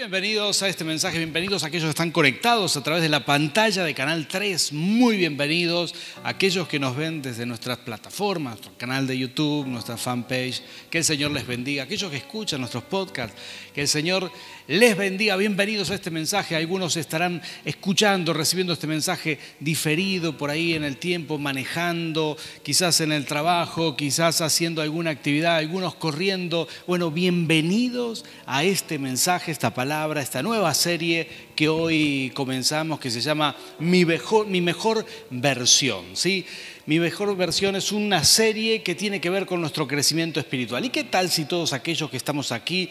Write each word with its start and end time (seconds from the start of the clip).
bienvenidos 0.00 0.62
a 0.62 0.68
este 0.68 0.82
mensaje, 0.82 1.18
bienvenidos 1.18 1.62
a 1.62 1.66
aquellos 1.66 1.84
que 1.84 1.90
están 1.90 2.10
conectados 2.10 2.74
a 2.74 2.82
través 2.82 3.02
de 3.02 3.10
la 3.10 3.26
pantalla 3.26 3.84
de 3.84 3.92
Canal 3.92 4.26
3, 4.26 4.72
muy 4.72 5.18
bienvenidos 5.18 5.94
a 6.24 6.30
aquellos 6.30 6.66
que 6.68 6.78
nos 6.78 6.96
ven 6.96 7.20
desde 7.20 7.44
nuestras 7.44 7.76
plataformas, 7.76 8.54
nuestro 8.54 8.78
canal 8.78 9.06
de 9.06 9.18
YouTube, 9.18 9.66
nuestra 9.66 9.98
fanpage, 9.98 10.62
que 10.88 10.96
el 10.96 11.04
Señor 11.04 11.32
les 11.32 11.46
bendiga, 11.46 11.82
aquellos 11.82 12.10
que 12.10 12.16
escuchan 12.16 12.60
nuestros 12.60 12.84
podcasts, 12.84 13.36
que 13.74 13.82
el 13.82 13.88
Señor 13.88 14.32
les 14.68 14.96
bendiga, 14.96 15.36
bienvenidos 15.36 15.90
a 15.90 15.96
este 15.96 16.10
mensaje, 16.10 16.56
algunos 16.56 16.96
estarán 16.96 17.42
escuchando, 17.66 18.32
recibiendo 18.32 18.72
este 18.72 18.86
mensaje 18.86 19.38
diferido 19.58 20.34
por 20.38 20.48
ahí 20.48 20.72
en 20.72 20.84
el 20.84 20.96
tiempo, 20.96 21.36
manejando, 21.36 22.38
quizás 22.62 23.02
en 23.02 23.12
el 23.12 23.26
trabajo, 23.26 23.96
quizás 23.98 24.40
haciendo 24.40 24.80
alguna 24.80 25.10
actividad, 25.10 25.56
algunos 25.56 25.94
corriendo, 25.94 26.68
bueno, 26.86 27.10
bienvenidos 27.10 28.24
a 28.46 28.64
este 28.64 28.98
mensaje, 28.98 29.52
esta 29.52 29.74
palabra, 29.74 29.89
esta 29.90 30.40
nueva 30.40 30.72
serie 30.72 31.28
que 31.56 31.68
hoy 31.68 32.30
comenzamos, 32.32 33.00
que 33.00 33.10
se 33.10 33.20
llama 33.20 33.56
Mi 33.80 34.04
mejor, 34.04 34.46
mi 34.46 34.60
mejor 34.60 35.04
versión. 35.30 36.14
¿sí? 36.14 36.46
Mi 36.86 37.00
mejor 37.00 37.36
versión 37.36 37.74
es 37.74 37.90
una 37.90 38.22
serie 38.22 38.84
que 38.84 38.94
tiene 38.94 39.20
que 39.20 39.30
ver 39.30 39.46
con 39.46 39.60
nuestro 39.60 39.88
crecimiento 39.88 40.38
espiritual. 40.38 40.84
¿Y 40.84 40.90
qué 40.90 41.02
tal 41.02 41.28
si 41.28 41.44
todos 41.44 41.72
aquellos 41.72 42.08
que 42.08 42.16
estamos 42.16 42.52
aquí 42.52 42.88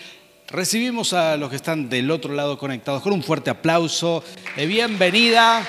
recibimos 0.50 1.14
a 1.14 1.38
los 1.38 1.50
que 1.50 1.56
están 1.56 1.88
del 1.88 2.12
otro 2.12 2.34
lado 2.34 2.58
conectados 2.58 3.02
con 3.02 3.14
un 3.14 3.24
fuerte 3.24 3.50
aplauso 3.50 4.22
de 4.58 4.66
bienvenida? 4.66 5.66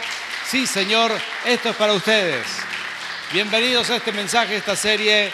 Sí, 0.48 0.66
Señor, 0.66 1.12
esto 1.46 1.68
es 1.68 1.76
para 1.76 1.92
ustedes. 1.92 2.44
Bienvenidos 3.32 3.88
a 3.90 3.96
este 3.96 4.10
mensaje, 4.10 4.56
esta 4.56 4.74
serie, 4.74 5.30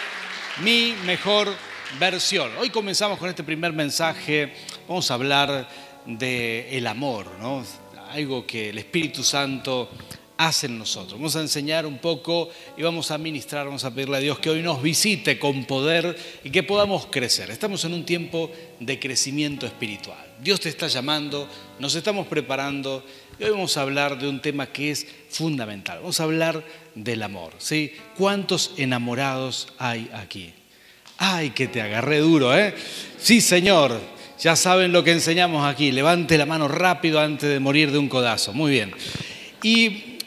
Mi 0.63 0.93
mejor 1.07 1.51
versión. 1.99 2.51
Hoy 2.59 2.69
comenzamos 2.69 3.17
con 3.17 3.29
este 3.29 3.43
primer 3.43 3.73
mensaje. 3.73 4.53
Vamos 4.87 5.09
a 5.09 5.15
hablar 5.15 5.67
del 6.07 6.65
el 6.71 6.87
amor, 6.87 7.27
¿no? 7.39 7.63
Algo 8.09 8.47
que 8.47 8.69
el 8.69 8.77
Espíritu 8.77 9.23
Santo 9.23 9.89
hace 10.37 10.67
en 10.67 10.77
nosotros. 10.77 11.13
Vamos 11.13 11.35
a 11.35 11.41
enseñar 11.41 11.85
un 11.85 11.97
poco 11.97 12.49
y 12.77 12.83
vamos 12.83 13.11
a 13.11 13.17
ministrar, 13.17 13.65
vamos 13.65 13.83
a 13.83 13.93
pedirle 13.93 14.17
a 14.17 14.19
Dios 14.19 14.39
que 14.39 14.49
hoy 14.49 14.61
nos 14.61 14.81
visite 14.81 15.39
con 15.39 15.65
poder 15.65 16.15
y 16.43 16.49
que 16.49 16.63
podamos 16.63 17.07
crecer. 17.07 17.49
Estamos 17.49 17.83
en 17.85 17.93
un 17.93 18.05
tiempo 18.05 18.51
de 18.79 18.99
crecimiento 18.99 19.65
espiritual. 19.65 20.23
Dios 20.39 20.59
te 20.59 20.69
está 20.69 20.87
llamando, 20.87 21.49
nos 21.79 21.95
estamos 21.95 22.27
preparando 22.27 23.03
y 23.39 23.43
hoy 23.43 23.51
vamos 23.51 23.75
a 23.77 23.81
hablar 23.81 24.19
de 24.19 24.27
un 24.27 24.41
tema 24.41 24.67
que 24.67 24.91
es 24.91 25.07
fundamental. 25.29 25.99
Vamos 25.99 26.19
a 26.19 26.23
hablar 26.23 26.63
del 26.93 27.23
amor, 27.23 27.53
¿sí? 27.57 27.91
¿Cuántos 28.15 28.73
enamorados 28.77 29.67
hay 29.79 30.09
aquí? 30.13 30.53
Ay, 31.17 31.49
que 31.49 31.67
te 31.67 31.81
agarré 31.81 32.19
duro, 32.19 32.55
¿eh? 32.55 32.75
Sí, 33.17 33.41
Señor, 33.41 33.99
ya 34.39 34.55
saben 34.55 34.91
lo 34.91 35.03
que 35.03 35.11
enseñamos 35.11 35.65
aquí. 35.65 35.91
Levante 35.91 36.37
la 36.37 36.45
mano 36.45 36.67
rápido 36.67 37.19
antes 37.19 37.49
de 37.49 37.59
morir 37.59 37.91
de 37.91 37.97
un 37.97 38.09
codazo. 38.09 38.53
Muy 38.53 38.71
bien. 38.71 38.91
Y, 39.63 40.17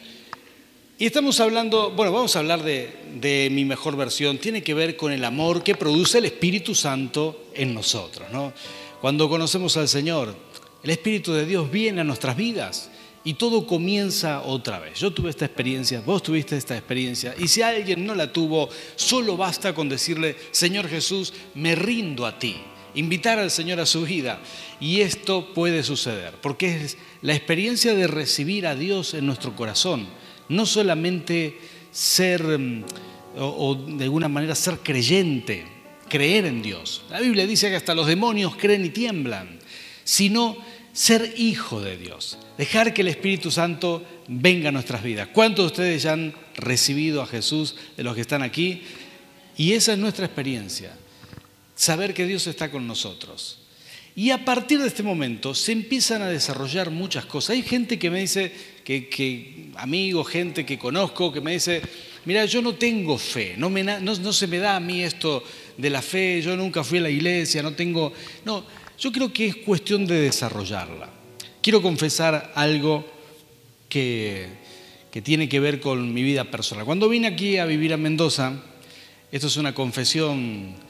estamos 0.99 1.41
hablando, 1.41 1.93
bueno, 1.93 2.13
vamos 2.13 2.35
a 2.37 2.41
hablar 2.41 2.63
de, 2.63 2.91
de, 3.15 3.49
mi 3.51 3.65
mejor 3.65 3.97
versión. 3.97 4.39
Tiene 4.39 4.63
que 4.63 4.75
ver 4.75 4.97
con 4.97 5.13
el 5.13 5.25
amor 5.25 5.63
que 5.63 5.75
produce 5.75 6.19
el 6.19 6.27
Espíritu 6.27 6.75
Santo 6.75 7.47
en 7.55 7.73
nosotros, 7.73 8.29
¿no? 8.33 8.53
Cuando 9.01 9.29
conocemos 9.29 9.77
al 9.77 9.89
Señor, 9.89 10.35
el 10.83 10.91
Espíritu 10.91 11.33
de 11.33 11.47
Dios 11.47 11.71
viene 11.71 12.03
a 12.03 12.05
nuestras 12.05 12.37
vidas 12.37 12.91
y 13.25 13.35
todo 13.35 13.67
comienza 13.67 14.43
otra 14.43 14.79
vez. 14.79 14.99
Yo 14.99 15.13
tuve 15.13 15.31
esta 15.31 15.45
experiencia, 15.45 16.01
vos 16.01 16.23
tuviste 16.23 16.57
esta 16.57 16.77
experiencia, 16.77 17.35
y 17.39 17.49
si 17.49 17.63
alguien 17.63 18.07
no 18.07 18.15
la 18.15 18.33
tuvo, 18.33 18.69
solo 18.97 19.37
basta 19.37 19.75
con 19.75 19.89
decirle, 19.89 20.37
Señor 20.51 20.89
Jesús, 20.89 21.33
me 21.55 21.75
rindo 21.75 22.27
a 22.27 22.39
ti, 22.39 22.57
invitar 22.95 23.39
al 23.39 23.51
Señor 23.51 23.81
a 23.81 23.87
su 23.87 24.03
vida, 24.03 24.41
y 24.81 25.01
esto 25.01 25.53
puede 25.55 25.83
suceder, 25.83 26.35
porque 26.41 26.77
es 26.77 26.99
la 27.23 27.35
experiencia 27.35 27.95
de 27.95 28.07
recibir 28.07 28.67
a 28.67 28.75
Dios 28.75 29.15
en 29.15 29.27
nuestro 29.27 29.55
corazón, 29.57 30.07
no 30.49 30.67
solamente 30.67 31.59
ser, 31.93 32.43
o, 33.37 33.45
o 33.45 33.75
de 33.75 34.05
alguna 34.05 34.29
manera 34.29 34.55
ser 34.55 34.79
creyente, 34.79 35.67
creer 36.09 36.47
en 36.47 36.63
Dios. 36.63 37.03
La 37.11 37.21
Biblia 37.21 37.47
dice 37.47 37.71
que 37.71 37.77
hasta 37.77 37.95
los 37.95 38.07
demonios 38.07 38.57
creen 38.57 38.85
y 38.85 38.91
tiemblan, 38.91 39.59
sino 40.05 40.57
ser 40.93 41.35
hijo 41.37 41.81
de 41.81 41.97
Dios, 41.97 42.37
dejar 42.59 42.93
que 42.93 43.03
el 43.03 43.09
Espíritu 43.09 43.51
Santo 43.51 44.05
venga 44.27 44.69
a 44.69 44.73
nuestras 44.73 45.03
vidas. 45.03 45.29
¿Cuántos 45.33 45.65
de 45.65 45.67
ustedes 45.67 46.03
ya 46.03 46.13
han 46.13 46.35
recibido 46.57 47.23
a 47.23 47.27
Jesús 47.27 47.77
de 47.97 48.03
los 48.03 48.15
que 48.15 48.21
están 48.23 48.43
aquí? 48.43 48.83
Y 49.57 49.73
esa 49.73 49.93
es 49.93 49.99
nuestra 49.99 50.27
experiencia, 50.27 50.97
saber 51.81 52.13
que 52.13 52.27
Dios 52.27 52.47
está 52.47 52.71
con 52.71 52.87
nosotros. 52.87 53.57
Y 54.15 54.33
a 54.33 54.45
partir 54.45 54.81
de 54.81 54.89
este 54.89 55.03
momento 55.03 55.55
se 55.55 55.73
empiezan 55.73 56.21
a 56.21 56.29
desarrollar 56.29 56.91
muchas 56.91 57.25
cosas. 57.25 57.51
Hay 57.57 57.63
gente 57.63 57.99
que 57.99 58.11
me 58.11 58.21
dice, 58.21 58.53
que, 58.85 59.09
que 59.09 59.71
amigos, 59.77 60.29
gente 60.29 60.67
que 60.67 60.79
conozco, 60.79 61.33
que 61.33 61.41
me 61.41 61.53
dice, 61.53 61.81
mira, 62.27 62.45
yo 62.45 62.61
no 62.61 62.75
tengo 62.75 63.17
fe, 63.17 63.55
no, 63.57 63.71
me, 63.71 63.83
no, 63.83 63.99
no 63.99 64.33
se 64.35 64.47
me 64.47 64.59
da 64.59 64.77
a 64.77 64.81
mí 64.81 65.03
esto 65.03 65.43
de 65.79 65.89
la 65.89 66.03
fe, 66.03 66.43
yo 66.43 66.55
nunca 66.55 66.85
fui 66.85 66.99
a 66.99 67.03
la 67.03 67.11
iglesia, 67.11 67.63
no 67.63 67.73
tengo... 67.73 68.13
No, 68.45 68.63
yo 68.99 69.11
creo 69.11 69.33
que 69.33 69.47
es 69.47 69.57
cuestión 69.57 70.05
de 70.05 70.21
desarrollarla. 70.21 71.09
Quiero 71.63 71.81
confesar 71.81 72.53
algo 72.57 73.11
que, 73.89 74.49
que, 75.11 75.23
tiene 75.23 75.49
que 75.49 75.61
ver 75.61 75.81
con 75.81 76.13
mi 76.13 76.23
vida 76.23 76.45
personal. 76.45 76.85
Cuando 76.85 77.09
vine 77.09 77.29
aquí 77.29 77.57
a 77.57 77.65
vivir 77.65 77.95
a 77.95 77.97
Mendoza, 77.97 78.53
esto 79.33 79.47
es 79.47 79.57
una 79.57 79.75
confesión 79.75 80.90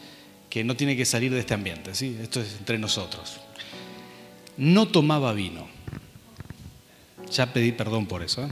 que 0.50 0.64
no 0.64 0.76
tiene 0.76 0.96
que 0.96 1.04
salir 1.04 1.32
de 1.32 1.38
este 1.38 1.54
ambiente, 1.54 1.94
¿sí? 1.94 2.18
esto 2.20 2.40
es 2.40 2.56
entre 2.58 2.76
nosotros. 2.76 3.40
No 4.56 4.88
tomaba 4.88 5.32
vino. 5.32 5.68
Ya 7.32 7.52
pedí 7.52 7.70
perdón 7.70 8.06
por 8.06 8.24
eso. 8.24 8.44
¿eh? 8.44 8.50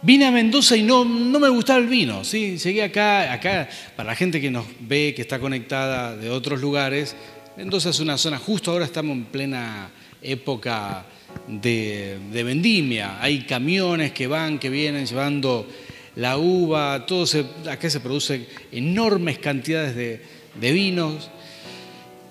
Vine 0.00 0.26
a 0.26 0.30
Mendoza 0.30 0.76
y 0.76 0.82
no, 0.82 1.04
no 1.04 1.38
me 1.38 1.50
gustaba 1.50 1.78
el 1.78 1.86
vino. 1.86 2.24
¿sí? 2.24 2.56
Llegué 2.56 2.82
acá, 2.82 3.30
acá, 3.30 3.68
para 3.94 4.08
la 4.08 4.16
gente 4.16 4.40
que 4.40 4.50
nos 4.50 4.64
ve, 4.80 5.12
que 5.14 5.20
está 5.20 5.38
conectada 5.38 6.16
de 6.16 6.30
otros 6.30 6.60
lugares, 6.60 7.14
Mendoza 7.58 7.90
es 7.90 8.00
una 8.00 8.16
zona, 8.16 8.38
justo 8.38 8.70
ahora 8.70 8.86
estamos 8.86 9.14
en 9.14 9.26
plena 9.26 9.90
época 10.22 11.04
de, 11.46 12.18
de, 12.32 12.42
vendimia. 12.42 13.20
Hay 13.20 13.42
camiones 13.42 14.12
que 14.12 14.26
van, 14.26 14.58
que 14.58 14.70
vienen 14.70 15.04
llevando 15.04 15.68
la 16.16 16.38
uva, 16.38 17.04
todo 17.04 17.26
se, 17.26 17.44
acá 17.70 17.90
se 17.90 18.00
producen 18.00 18.46
enormes 18.72 19.38
cantidades 19.38 19.94
de, 19.94 20.39
de, 20.54 20.72
vinos, 20.72 21.30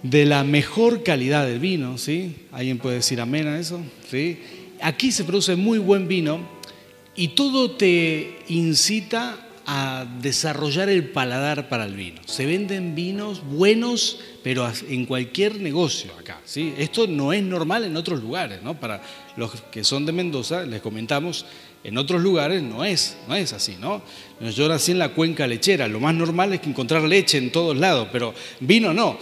de 0.04 0.26
la 0.26 0.44
mejor 0.44 1.04
calidad 1.04 1.46
del 1.46 1.60
vino, 1.60 1.98
¿sí? 1.98 2.36
¿Alguien 2.52 2.78
puede 2.78 2.98
decir 2.98 3.22
amén 3.22 3.48
a 3.48 3.60
eso? 3.60 3.82
¿Sí? 4.10 4.40
Aquí 4.82 5.12
se 5.12 5.24
produce 5.24 5.56
muy 5.56 5.80
buen 5.80 6.08
vino 6.08 6.40
y 7.16 7.30
todo 7.30 7.72
te 7.72 8.40
incita 8.48 9.46
a 9.72 10.08
desarrollar 10.20 10.90
el 10.90 11.10
paladar 11.12 11.70
para 11.70 11.86
el 11.86 11.94
vino. 11.94 12.22
Se 12.26 12.48
venden 12.48 12.96
vinos 12.96 13.44
buenos, 13.46 14.20
pero 14.42 14.68
en 14.88 15.06
cualquier 15.06 15.62
negocio 15.62 16.12
acá. 16.20 16.42
¿sí? 16.44 16.74
Esto 16.80 17.06
no 17.06 17.34
es 17.34 17.44
normal 17.44 17.84
en 17.84 17.96
otros 17.96 18.20
lugares. 18.20 18.64
¿no? 18.64 18.80
Para 18.80 19.04
los 19.38 19.52
que 19.70 19.84
son 19.84 20.08
de 20.08 20.12
Mendoza, 20.12 20.64
les 20.64 20.82
comentamos, 20.82 21.46
en 21.84 21.98
otros 21.98 22.22
lugares 22.22 22.62
no 22.62 22.84
es, 22.84 23.18
no 23.28 23.36
es 23.36 23.54
así. 23.54 23.78
¿no? 23.80 24.02
Yo 24.42 24.68
nací 24.68 24.92
en 24.92 25.00
la 25.00 25.10
cuenca 25.10 25.48
lechera. 25.48 25.88
Lo 25.88 26.00
más 26.00 26.14
normal 26.16 26.54
es 26.54 26.62
que 26.62 26.70
encontrar 26.70 27.04
leche 27.04 27.38
en 27.38 27.52
todos 27.52 27.78
lados, 27.78 28.10
pero 28.12 28.34
vino 28.60 28.94
no. 28.94 29.18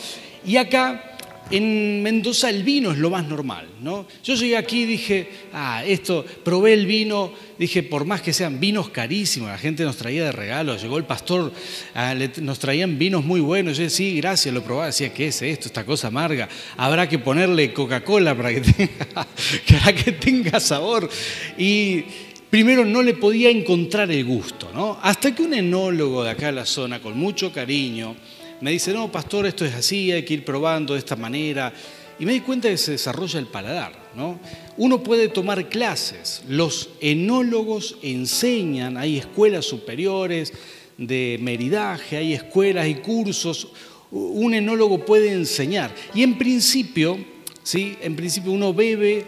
Y 0.46 0.58
acá 0.58 1.18
en 1.52 2.04
Mendoza 2.04 2.50
el 2.50 2.64
vino 2.64 2.92
es 2.92 2.98
lo 2.98 3.10
más 3.10 3.26
normal, 3.26 3.68
¿no? 3.82 4.06
Yo 4.24 4.36
llegué 4.36 4.58
aquí 4.58 4.82
y 4.82 4.86
dije, 4.86 5.30
ah, 5.54 5.84
esto, 5.86 6.26
probé 6.44 6.74
el 6.74 6.86
vino, 6.86 7.32
dije, 7.58 7.84
por 7.84 8.06
más 8.06 8.22
que 8.22 8.34
sean 8.34 8.60
vinos 8.60 8.90
carísimos, 8.90 9.50
la 9.50 9.58
gente 9.58 9.84
nos 9.84 9.98
traía 9.98 10.26
de 10.26 10.32
regalo, 10.32 10.78
llegó 10.78 10.98
el 10.98 11.06
pastor, 11.06 11.52
ah, 11.96 12.16
nos 12.42 12.60
traían 12.60 12.98
vinos 12.98 13.24
muy 13.24 13.40
buenos, 13.40 13.78
yo 13.78 13.84
decía, 13.84 13.98
sí, 13.98 14.18
gracias, 14.18 14.54
lo 14.54 14.64
probaba, 14.64 14.88
decía, 14.88 15.14
¿qué 15.14 15.28
es 15.28 15.42
esto, 15.42 15.68
esta 15.68 15.86
cosa 15.86 16.08
amarga? 16.08 16.50
Habrá 16.76 17.08
que 17.08 17.20
ponerle 17.20 17.74
Coca-Cola 17.74 18.36
para 18.36 18.54
que 18.54 18.62
tenga, 18.62 19.28
para 19.72 19.96
que 19.96 20.12
tenga 20.12 20.60
sabor. 20.60 21.10
Y 21.58 22.04
primero 22.50 22.86
no 22.86 23.02
le 23.02 23.14
podía 23.14 23.50
encontrar 23.50 24.12
el 24.12 24.26
gusto, 24.26 24.70
¿no? 24.74 24.98
Hasta 25.02 25.34
que 25.34 25.44
un 25.44 25.54
enólogo 25.54 26.24
de 26.24 26.32
acá 26.32 26.48
de 26.48 26.54
la 26.54 26.66
zona, 26.66 27.02
con 27.02 27.18
mucho 27.18 27.52
cariño, 27.52 28.16
me 28.62 28.72
dice, 28.72 28.94
no, 28.94 29.12
pastor, 29.12 29.46
esto 29.46 29.66
es 29.66 29.74
así, 29.74 30.12
hay 30.12 30.24
que 30.24 30.36
ir 30.36 30.46
probando 30.46 30.94
de 30.94 31.00
esta 31.00 31.16
manera. 31.16 31.74
Y 32.20 32.26
me 32.26 32.34
di 32.34 32.40
cuenta 32.40 32.70
que 32.70 32.78
se 32.78 32.92
desarrolla 32.92 33.40
el 33.40 33.48
paladar. 33.48 34.08
¿no? 34.16 34.40
Uno 34.78 35.04
puede 35.04 35.28
tomar 35.28 35.70
clases, 35.70 36.42
los 36.48 36.90
enólogos 37.00 37.98
enseñan, 38.02 38.98
hay 38.98 39.18
escuelas 39.18 39.66
superiores 39.66 40.54
de 40.98 41.38
meridaje, 41.40 42.18
hay 42.18 42.34
escuelas 42.34 42.88
y 42.88 42.96
cursos, 42.96 43.68
un 44.10 44.56
enólogo 44.56 45.06
puede 45.06 45.32
enseñar. 45.32 45.94
Y 46.16 46.24
en 46.24 46.40
principio, 46.40 47.20
¿sí? 47.62 47.96
en 48.02 48.16
principio 48.16 48.52
uno 48.52 48.74
bebe 48.74 49.26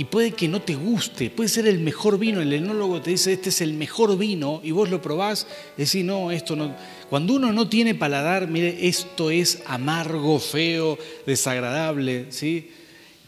y 0.00 0.04
puede 0.04 0.32
que 0.32 0.48
no 0.48 0.62
te 0.62 0.76
guste, 0.76 1.28
puede 1.28 1.50
ser 1.50 1.68
el 1.68 1.78
mejor 1.78 2.18
vino, 2.18 2.40
el 2.40 2.50
enólogo 2.54 3.02
te 3.02 3.10
dice, 3.10 3.34
este 3.34 3.50
es 3.50 3.60
el 3.60 3.74
mejor 3.74 4.16
vino, 4.16 4.62
y 4.64 4.70
vos 4.70 4.88
lo 4.88 5.02
probás, 5.02 5.46
decís, 5.76 6.02
no, 6.02 6.30
esto 6.30 6.56
no 6.56 6.74
cuando 7.10 7.34
uno 7.34 7.52
no 7.52 7.68
tiene 7.68 7.94
paladar, 7.94 8.48
mire, 8.48 8.88
esto 8.88 9.30
es 9.30 9.62
amargo, 9.66 10.38
feo, 10.38 10.96
desagradable, 11.26 12.32
¿sí? 12.32 12.70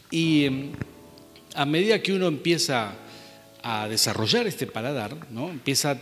Y 0.09 0.45
em, 0.45 0.71
a 1.53 1.63
medida 1.65 2.01
que 2.01 2.11
uno 2.11 2.25
empieza 2.25 2.95
a 3.61 3.87
desarrollar 3.87 4.47
este 4.47 4.65
paladar, 4.65 5.15
¿no? 5.29 5.51
empieza 5.51 5.91
a 5.91 6.01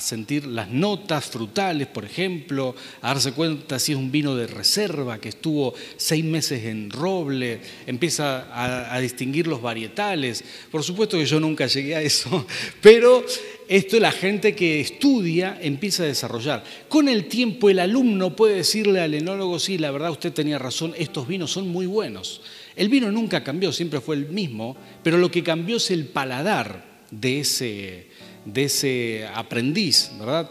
sentir 0.00 0.46
las 0.46 0.68
notas 0.68 1.24
frutales, 1.24 1.86
por 1.86 2.04
ejemplo, 2.04 2.74
a 3.00 3.08
darse 3.08 3.32
cuenta 3.32 3.78
si 3.78 3.92
es 3.92 3.98
un 3.98 4.12
vino 4.12 4.36
de 4.36 4.46
reserva 4.46 5.18
que 5.18 5.30
estuvo 5.30 5.74
seis 5.96 6.24
meses 6.24 6.64
en 6.64 6.90
roble, 6.90 7.60
empieza 7.86 8.48
a, 8.94 9.00
distinguir 9.00 9.46
los 9.46 9.62
varietales. 9.62 10.44
Por 10.70 10.82
supuesto 10.82 11.16
que 11.16 11.24
yo 11.24 11.40
nunca 11.40 11.66
llegué 11.66 11.96
a 11.96 12.02
eso, 12.02 12.46
pero 12.82 13.24
esto 13.68 13.98
la 14.00 14.12
gente 14.12 14.54
que 14.54 14.80
estudia 14.80 15.58
empieza 15.60 16.02
a 16.02 16.06
desarrollar. 16.06 16.64
Con 16.88 17.08
el 17.08 17.26
tiempo 17.26 17.70
el 17.70 17.78
alumno 17.78 18.36
puede 18.36 18.56
decirle 18.56 19.00
al 19.00 19.14
enólogo, 19.14 19.58
sí, 19.58 19.78
la 19.78 19.90
verdad 19.90 20.10
usted 20.10 20.32
tenía 20.32 20.58
razón, 20.58 20.94
estos 20.98 21.26
vinos 21.26 21.50
son 21.50 21.68
muy 21.68 21.86
buenos. 21.86 22.42
El 22.76 22.88
vino 22.88 23.10
nunca 23.10 23.42
cambió, 23.42 23.72
siempre 23.72 24.00
fue 24.00 24.16
el 24.16 24.28
mismo, 24.28 24.76
pero 25.02 25.18
lo 25.18 25.30
que 25.30 25.42
cambió 25.42 25.78
es 25.78 25.90
el 25.90 26.06
paladar 26.06 26.86
de 27.10 27.40
ese, 27.40 28.07
de 28.52 28.64
ese 28.64 29.28
aprendiz, 29.34 30.10
¿verdad? 30.18 30.50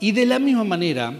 Y 0.00 0.12
de 0.12 0.26
la 0.26 0.38
misma 0.38 0.64
manera, 0.64 1.14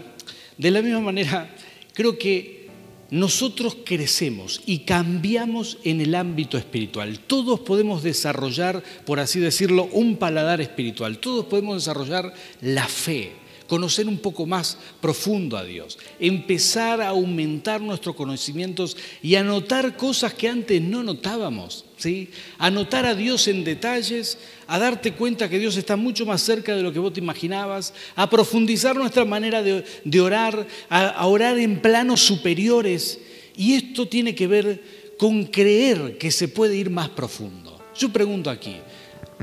de 0.57 0.71
la 0.71 0.81
misma 0.81 1.01
manera, 1.01 1.53
creo 1.93 2.17
que 2.17 2.67
nosotros 3.09 3.77
crecemos 3.85 4.61
y 4.65 4.79
cambiamos 4.79 5.77
en 5.83 6.01
el 6.01 6.15
ámbito 6.15 6.57
espiritual. 6.57 7.19
Todos 7.19 7.59
podemos 7.61 8.03
desarrollar, 8.03 8.83
por 9.05 9.19
así 9.19 9.39
decirlo, 9.39 9.89
un 9.91 10.17
paladar 10.17 10.61
espiritual. 10.61 11.19
Todos 11.19 11.45
podemos 11.45 11.75
desarrollar 11.75 12.33
la 12.61 12.87
fe 12.87 13.31
conocer 13.67 14.07
un 14.07 14.19
poco 14.19 14.45
más 14.45 14.77
profundo 15.01 15.57
a 15.57 15.63
Dios, 15.63 15.97
empezar 16.19 17.01
a 17.01 17.09
aumentar 17.09 17.81
nuestros 17.81 18.15
conocimientos 18.15 18.95
y 19.21 19.35
a 19.35 19.43
notar 19.43 19.97
cosas 19.97 20.33
que 20.33 20.47
antes 20.47 20.81
no 20.81 21.03
notábamos, 21.03 21.84
¿sí? 21.97 22.29
A 22.57 22.69
notar 22.69 23.05
a 23.05 23.15
Dios 23.15 23.47
en 23.47 23.63
detalles, 23.63 24.37
a 24.67 24.79
darte 24.79 25.13
cuenta 25.13 25.49
que 25.49 25.59
Dios 25.59 25.77
está 25.77 25.95
mucho 25.95 26.25
más 26.25 26.41
cerca 26.41 26.75
de 26.75 26.83
lo 26.83 26.91
que 26.91 26.99
vos 26.99 27.13
te 27.13 27.19
imaginabas, 27.19 27.93
a 28.15 28.29
profundizar 28.29 28.95
nuestra 28.95 29.25
manera 29.25 29.61
de, 29.63 30.21
orar, 30.21 30.67
a 30.89 31.25
orar 31.27 31.57
en 31.57 31.81
planos 31.81 32.21
superiores. 32.21 33.19
Y 33.55 33.73
esto 33.73 34.07
tiene 34.07 34.35
que 34.35 34.47
ver 34.47 34.81
con 35.17 35.45
creer 35.45 36.17
que 36.17 36.31
se 36.31 36.47
puede 36.47 36.75
ir 36.75 36.89
más 36.89 37.09
profundo. 37.09 37.81
Yo 37.97 38.09
pregunto 38.09 38.49
aquí, 38.49 38.77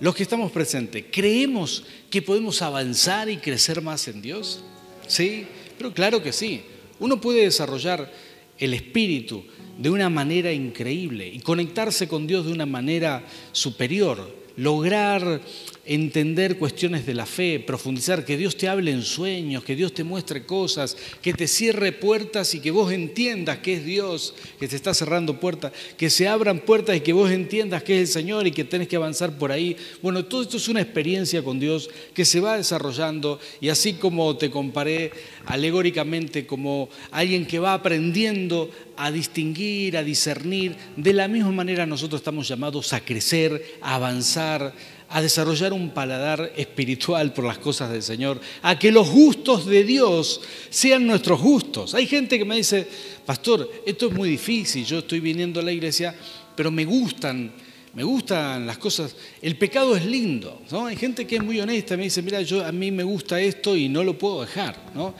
los 0.00 0.14
que 0.14 0.22
estamos 0.22 0.52
presentes, 0.52 1.04
¿creemos 1.10 1.84
que 2.10 2.22
podemos 2.22 2.60
avanzar 2.60 3.30
y 3.30 3.38
crecer 3.38 3.80
más 3.80 4.08
en 4.08 4.20
Dios? 4.20 4.62
Sí, 5.06 5.46
pero 5.78 5.92
claro 5.92 6.22
que 6.22 6.32
sí. 6.32 6.62
Uno 6.98 7.20
puede 7.20 7.42
desarrollar 7.42 8.12
el 8.58 8.74
espíritu 8.74 9.44
de 9.78 9.90
una 9.90 10.08
manera 10.08 10.52
increíble 10.52 11.28
y 11.28 11.40
conectarse 11.40 12.08
con 12.08 12.26
Dios 12.26 12.46
de 12.46 12.52
una 12.52 12.66
manera 12.66 13.24
superior, 13.52 14.34
lograr 14.56 15.40
entender 15.84 16.58
cuestiones 16.58 17.06
de 17.06 17.14
la 17.14 17.26
fe, 17.26 17.58
profundizar, 17.58 18.24
que 18.24 18.36
Dios 18.36 18.56
te 18.56 18.68
hable 18.68 18.92
en 18.92 19.02
sueños, 19.02 19.64
que 19.64 19.74
Dios 19.74 19.92
te 19.92 20.04
muestre 20.04 20.44
cosas, 20.44 20.96
que 21.20 21.34
te 21.34 21.48
cierre 21.48 21.90
puertas 21.90 22.54
y 22.54 22.60
que 22.60 22.70
vos 22.70 22.92
entiendas 22.92 23.58
que 23.58 23.74
es 23.74 23.84
Dios 23.84 24.34
que 24.60 24.68
te 24.68 24.76
está 24.76 24.94
cerrando 24.94 25.40
puertas, 25.40 25.72
que 25.96 26.08
se 26.08 26.28
abran 26.28 26.60
puertas 26.60 26.96
y 26.96 27.00
que 27.00 27.12
vos 27.12 27.30
entiendas 27.30 27.82
que 27.82 27.96
es 27.96 28.00
el 28.00 28.08
Señor 28.08 28.46
y 28.46 28.52
que 28.52 28.64
tenés 28.64 28.86
que 28.86 28.96
avanzar 28.96 29.38
por 29.38 29.50
ahí. 29.50 29.76
Bueno, 30.02 30.24
todo 30.24 30.42
esto 30.42 30.56
es 30.56 30.68
una 30.68 30.80
experiencia 30.80 31.42
con 31.42 31.58
Dios 31.58 31.90
que 32.14 32.24
se 32.24 32.40
va 32.40 32.56
desarrollando 32.56 33.40
y 33.60 33.68
así 33.68 33.94
como 33.94 34.36
te 34.36 34.50
comparé 34.50 35.10
alegóricamente 35.46 36.46
como 36.46 36.88
alguien 37.10 37.44
que 37.44 37.58
va 37.58 37.74
aprendiendo 37.74 38.70
a 38.96 39.10
distinguir, 39.10 39.96
a 39.96 40.04
discernir, 40.04 40.76
de 40.96 41.12
la 41.12 41.26
misma 41.26 41.50
manera 41.50 41.86
nosotros 41.86 42.20
estamos 42.20 42.46
llamados 42.46 42.92
a 42.92 43.00
crecer, 43.00 43.78
a 43.80 43.96
avanzar, 43.96 44.74
a 45.12 45.20
desarrollar 45.20 45.74
un 45.74 45.90
paladar 45.90 46.52
espiritual 46.56 47.34
por 47.34 47.44
las 47.44 47.58
cosas 47.58 47.92
del 47.92 48.02
Señor, 48.02 48.40
a 48.62 48.78
que 48.78 48.90
los 48.90 49.10
gustos 49.10 49.66
de 49.66 49.84
Dios 49.84 50.40
sean 50.70 51.06
nuestros 51.06 51.40
gustos. 51.40 51.94
Hay 51.94 52.06
gente 52.06 52.38
que 52.38 52.46
me 52.46 52.56
dice, 52.56 52.88
pastor, 53.26 53.70
esto 53.84 54.06
es 54.06 54.12
muy 54.14 54.30
difícil, 54.30 54.86
yo 54.86 55.00
estoy 55.00 55.20
viniendo 55.20 55.60
a 55.60 55.62
la 55.62 55.72
iglesia, 55.72 56.14
pero 56.56 56.70
me 56.70 56.86
gustan, 56.86 57.52
me 57.92 58.02
gustan 58.02 58.66
las 58.66 58.78
cosas, 58.78 59.14
el 59.42 59.56
pecado 59.58 59.94
es 59.94 60.06
lindo, 60.06 60.62
¿no? 60.70 60.86
Hay 60.86 60.96
gente 60.96 61.26
que 61.26 61.36
es 61.36 61.42
muy 61.42 61.60
honesta, 61.60 61.94
me 61.94 62.04
dice, 62.04 62.22
mira, 62.22 62.40
yo, 62.40 62.64
a 62.64 62.72
mí 62.72 62.90
me 62.90 63.02
gusta 63.02 63.38
esto 63.38 63.76
y 63.76 63.90
no 63.90 64.02
lo 64.02 64.16
puedo 64.16 64.40
dejar, 64.40 64.92
¿no? 64.94 65.14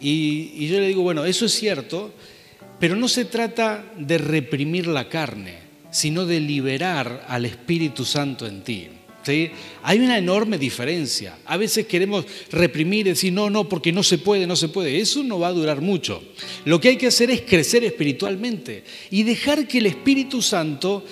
Y, 0.00 0.52
y 0.54 0.68
yo 0.68 0.80
le 0.80 0.88
digo, 0.88 1.02
bueno, 1.02 1.22
eso 1.26 1.44
es 1.44 1.52
cierto, 1.52 2.14
pero 2.80 2.96
no 2.96 3.08
se 3.08 3.26
trata 3.26 3.92
de 3.98 4.16
reprimir 4.16 4.86
la 4.86 5.10
carne, 5.10 5.58
sino 5.90 6.24
de 6.24 6.40
liberar 6.40 7.26
al 7.28 7.44
Espíritu 7.44 8.06
Santo 8.06 8.46
en 8.46 8.64
ti. 8.64 8.88
Hay 9.32 9.98
una 9.98 10.18
enorme 10.18 10.58
diferencia. 10.58 11.38
A 11.44 11.56
veces 11.56 11.86
queremos 11.86 12.24
reprimir, 12.50 13.06
decir, 13.06 13.32
no, 13.32 13.50
no, 13.50 13.68
porque 13.68 13.92
no 13.92 14.02
se 14.02 14.18
puede, 14.18 14.46
no 14.46 14.56
se 14.56 14.68
puede. 14.68 14.98
Eso 15.00 15.22
no 15.22 15.38
va 15.38 15.48
a 15.48 15.52
durar 15.52 15.80
mucho. 15.80 16.22
Lo 16.64 16.80
que 16.80 16.88
hay 16.88 16.96
que 16.96 17.06
hacer 17.06 17.30
es 17.30 17.42
crecer 17.42 17.84
espiritualmente 17.84 18.84
y 19.10 19.22
dejar 19.22 19.66
que 19.66 19.78
el 19.78 19.86
Espíritu 19.86 20.42
Santo 20.42 21.04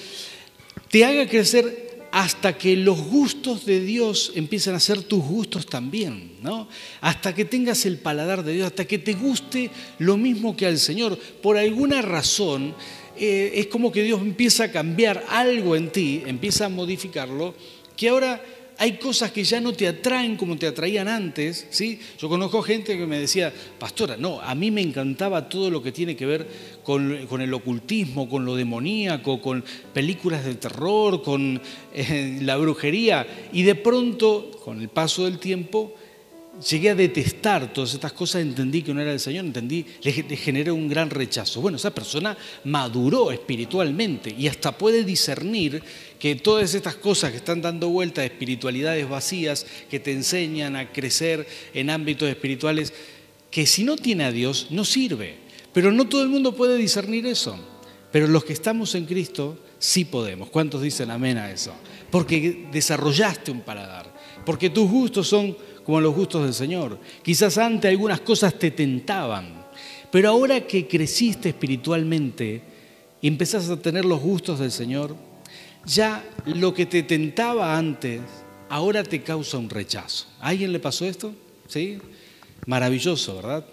te 0.91 1.05
haga 1.05 1.29
crecer 1.29 1.83
hasta 2.13 2.59
que 2.59 2.77
los 2.77 3.01
gustos 3.01 3.65
de 3.65 3.81
Dios 3.81 4.33
empiecen 4.35 4.75
a 4.75 4.81
ser 4.81 5.03
tus 5.03 5.25
gustos 5.25 5.65
también, 5.65 6.33
¿no? 6.43 6.69
Hasta 7.01 7.35
que 7.35 7.47
tengas 7.47 7.87
el 7.87 7.97
paladar 7.97 8.45
de 8.45 8.53
Dios, 8.53 8.67
hasta 8.67 8.85
que 8.85 8.99
te 8.99 9.15
guste 9.15 9.71
lo 9.99 10.19
mismo 10.19 10.55
que 10.55 10.67
al 10.67 10.79
Señor. 10.79 11.19
Por 11.19 11.57
alguna 11.57 12.03
razón, 12.03 12.75
eh, 13.19 13.53
es 13.55 13.67
como 13.69 13.91
que 13.91 14.03
Dios 14.03 14.21
empieza 14.21 14.65
a 14.65 14.71
cambiar 14.71 15.25
algo 15.31 15.75
en 15.75 15.91
ti, 15.91 16.23
empieza 16.27 16.67
a 16.67 16.69
modificarlo 16.69 17.55
que 18.03 18.09
ahora 18.09 18.43
hay 18.79 18.95
cosas 18.95 19.31
que 19.31 19.45
ya 19.45 19.61
no 19.61 19.73
te 19.73 19.87
atraen 19.87 20.37
como 20.37 20.57
te 20.57 20.67
atraían 20.67 21.07
antes, 21.07 21.69
¿sí? 21.71 22.01
Yo 22.19 22.29
conozco 22.29 22.61
gente 22.61 22.99
que 22.99 23.07
me 23.07 23.21
decía, 23.21 23.53
pastora, 23.79 24.17
no, 24.17 24.41
a 24.41 24.57
mí 24.57 24.73
me 24.73 24.81
encantaba 24.81 25.49
todo 25.49 25.71
lo 25.71 25.81
que 25.81 25.93
tiene 25.93 26.17
que 26.17 26.27
ver 26.27 26.49
con, 26.83 27.13
el 27.13 27.55
ocultismo, 27.55 28.29
con 28.29 28.45
lo 28.45 28.57
demoníaco, 28.57 29.41
con 29.41 29.63
películas 29.95 30.45
de 30.45 30.57
terror, 30.57 31.23
con 31.23 31.63
eh, 31.95 32.41
la 32.43 32.57
brujería, 32.57 33.25
y 33.53 33.63
de 33.63 33.77
pronto, 33.77 34.51
con 34.65 34.81
el 34.81 34.89
paso 34.89 35.27
del 35.27 35.39
tiempo, 35.39 35.95
llegué 36.69 36.91
a 36.91 36.95
detestar 36.95 37.73
todas 37.73 37.95
estas 37.95 38.13
cosas, 38.13 38.43
entendí 38.43 38.83
que 38.83 38.93
no 38.93 39.01
era 39.01 39.13
el 39.13 39.21
Señor, 39.21 39.45
entendí, 39.45 39.87
le, 40.03 40.13
generé 40.13 40.71
un 40.71 40.89
gran 40.89 41.11
rechazo. 41.11 41.61
Bueno, 41.61 41.77
esa 41.77 41.95
persona 41.95 42.37
maduró 42.65 43.33
espiritualmente 43.33 44.35
y 44.37 44.49
hasta 44.49 44.77
puede 44.77 45.05
discernir 45.05 45.83
que 46.19 46.35
todas 46.37 46.75
estas 46.75 46.97
cosas 46.97 47.31
que 47.31 47.39
están 47.39 47.63
dando 47.63 47.89
vuelta, 47.89 48.21
de 48.21 48.29
espiritualidades 48.29 49.09
vacías, 49.09 49.67
que 49.91 50.01
te 50.01 50.13
enseñan 50.13 50.77
a 50.77 50.93
crecer 50.93 51.47
en 51.75 51.91
ámbitos 51.91 52.29
espirituales, 52.29 52.93
que 53.51 53.67
si 53.67 53.85
no 53.85 53.97
tiene 53.97 54.25
a 54.25 54.33
Dios 54.33 54.69
no 54.71 54.85
sirve. 54.85 55.37
Pero 55.73 55.91
no 55.91 56.07
todo 56.07 56.23
el 56.23 56.29
mundo 56.29 56.55
puede 56.55 56.77
discernir 56.77 57.27
eso. 57.27 57.59
Pero 58.13 58.27
los 58.27 58.45
que 58.45 58.53
estamos 58.53 58.95
en 58.95 59.07
Cristo 59.07 59.59
sí 59.79 60.05
podemos. 60.05 60.51
¿Cuántos 60.51 60.83
dicen 60.83 61.11
amén 61.11 61.39
a 61.39 61.51
eso? 61.51 61.75
Porque 62.11 62.69
desarrollaste 62.71 63.51
un 63.51 63.63
paladar, 63.63 64.13
porque 64.45 64.71
tus 64.71 64.91
gustos 64.91 65.29
son 65.29 65.57
como 65.85 66.01
los 66.01 66.15
gustos 66.15 66.45
del 66.45 66.55
Señor. 66.55 66.99
Quizás 67.23 67.59
antes 67.59 67.91
algunas 67.91 68.21
cosas 68.21 68.59
te 68.59 68.71
tentaban, 68.71 69.65
pero 70.11 70.31
ahora 70.31 70.67
que 70.67 70.87
creciste 70.87 71.51
espiritualmente 71.51 72.63
y 73.21 73.29
empezás 73.29 73.69
a 73.71 73.77
tener 73.77 74.05
los 74.05 74.21
gustos 74.21 74.59
del 74.59 74.73
Señor, 74.73 75.15
ya 75.85 76.25
lo 76.47 76.73
que 76.75 76.87
te 76.87 77.03
tentaba 77.03 77.77
antes, 77.77 78.21
ahora 78.69 79.03
te 79.03 79.23
causa 79.23 79.59
un 79.59 79.71
rechazo. 79.71 80.27
¿A 80.41 80.49
alguien 80.49 80.73
le 80.73 80.79
pasó 80.79 81.05
esto? 81.07 81.35
¿Sí? 81.69 81.99
Maravilloso, 82.67 83.37
¿verdad? 83.37 83.65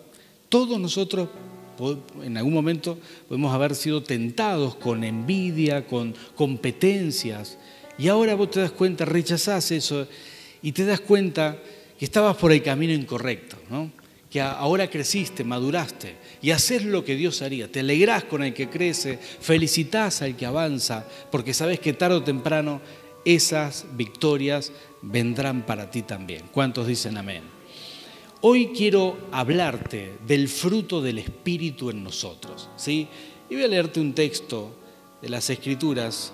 Todos 0.49 0.79
nosotros 0.79 1.29
en 2.23 2.37
algún 2.37 2.53
momento 2.53 2.97
podemos 3.27 3.53
haber 3.53 3.75
sido 3.75 4.03
tentados 4.03 4.75
con 4.75 5.03
envidia, 5.03 5.87
con 5.87 6.13
competencias, 6.35 7.57
y 7.97 8.07
ahora 8.07 8.35
vos 8.35 8.51
te 8.51 8.61
das 8.61 8.71
cuenta, 8.71 9.05
rechazás 9.05 9.71
eso 9.71 10.07
y 10.61 10.71
te 10.71 10.85
das 10.85 10.99
cuenta 10.99 11.57
que 11.97 12.05
estabas 12.05 12.37
por 12.37 12.51
el 12.51 12.63
camino 12.63 12.93
incorrecto, 12.93 13.57
¿no? 13.69 13.91
que 14.29 14.41
ahora 14.41 14.89
creciste, 14.89 15.43
maduraste 15.43 16.15
y 16.41 16.51
haces 16.51 16.85
lo 16.85 17.03
que 17.03 17.15
Dios 17.15 17.41
haría. 17.41 17.71
Te 17.71 17.79
alegrás 17.79 18.25
con 18.25 18.43
el 18.43 18.53
que 18.53 18.69
crece, 18.69 19.17
felicitas 19.17 20.21
al 20.21 20.35
que 20.35 20.45
avanza, 20.45 21.07
porque 21.31 21.53
sabes 21.53 21.79
que 21.79 21.93
tarde 21.93 22.17
o 22.17 22.23
temprano 22.23 22.79
esas 23.25 23.85
victorias 23.93 24.71
vendrán 25.01 25.65
para 25.65 25.89
ti 25.89 26.03
también. 26.03 26.43
¿Cuántos 26.51 26.87
dicen 26.87 27.17
amén? 27.17 27.43
Hoy 28.41 28.67
quiero 28.67 29.17
hablarte 29.31 30.13
del 30.25 30.47
fruto 30.47 31.01
del 31.01 31.17
Espíritu 31.17 31.89
en 31.89 32.03
nosotros. 32.03 32.69
¿sí? 32.77 33.07
Y 33.49 33.55
voy 33.55 33.63
a 33.63 33.67
leerte 33.67 33.99
un 33.99 34.13
texto 34.13 34.71
de 35.21 35.29
las 35.29 35.49
Escrituras, 35.49 36.31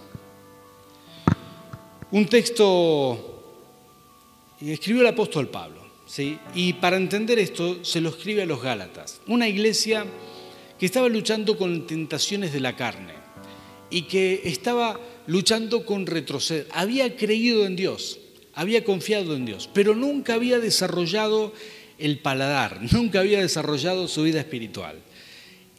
un 2.12 2.28
texto 2.28 3.35
escribió 4.62 5.02
el 5.02 5.08
apóstol 5.08 5.50
Pablo. 5.50 5.86
¿sí? 6.06 6.38
Y 6.54 6.74
para 6.74 6.98
entender 6.98 7.40
esto, 7.40 7.84
se 7.84 8.02
lo 8.02 8.10
escribe 8.10 8.44
a 8.44 8.46
los 8.46 8.62
Gálatas, 8.62 9.22
una 9.28 9.48
iglesia 9.48 10.06
que 10.80 10.86
estaba 10.86 11.10
luchando 11.10 11.58
con 11.58 11.88
tentaciones 11.88 12.54
de 12.54 12.60
la 12.60 12.76
carne 12.76 13.14
y 13.90 14.04
que 14.04 14.42
estaba 14.46 15.00
luchando 15.28 15.86
con 15.86 16.06
retroceder. 16.06 16.68
Había 16.72 17.16
creído 17.16 17.66
en 17.66 17.76
Dios, 17.76 18.20
había 18.54 18.84
confiado 18.84 19.36
en 19.36 19.46
Dios, 19.46 19.70
pero 19.74 19.96
nunca 19.96 20.34
había 20.34 20.60
desarrollado 20.60 21.54
el 21.98 22.20
paladar, 22.20 22.80
nunca 22.92 23.20
había 23.20 23.40
desarrollado 23.40 24.08
su 24.08 24.24
vida 24.24 24.40
espiritual. 24.40 25.00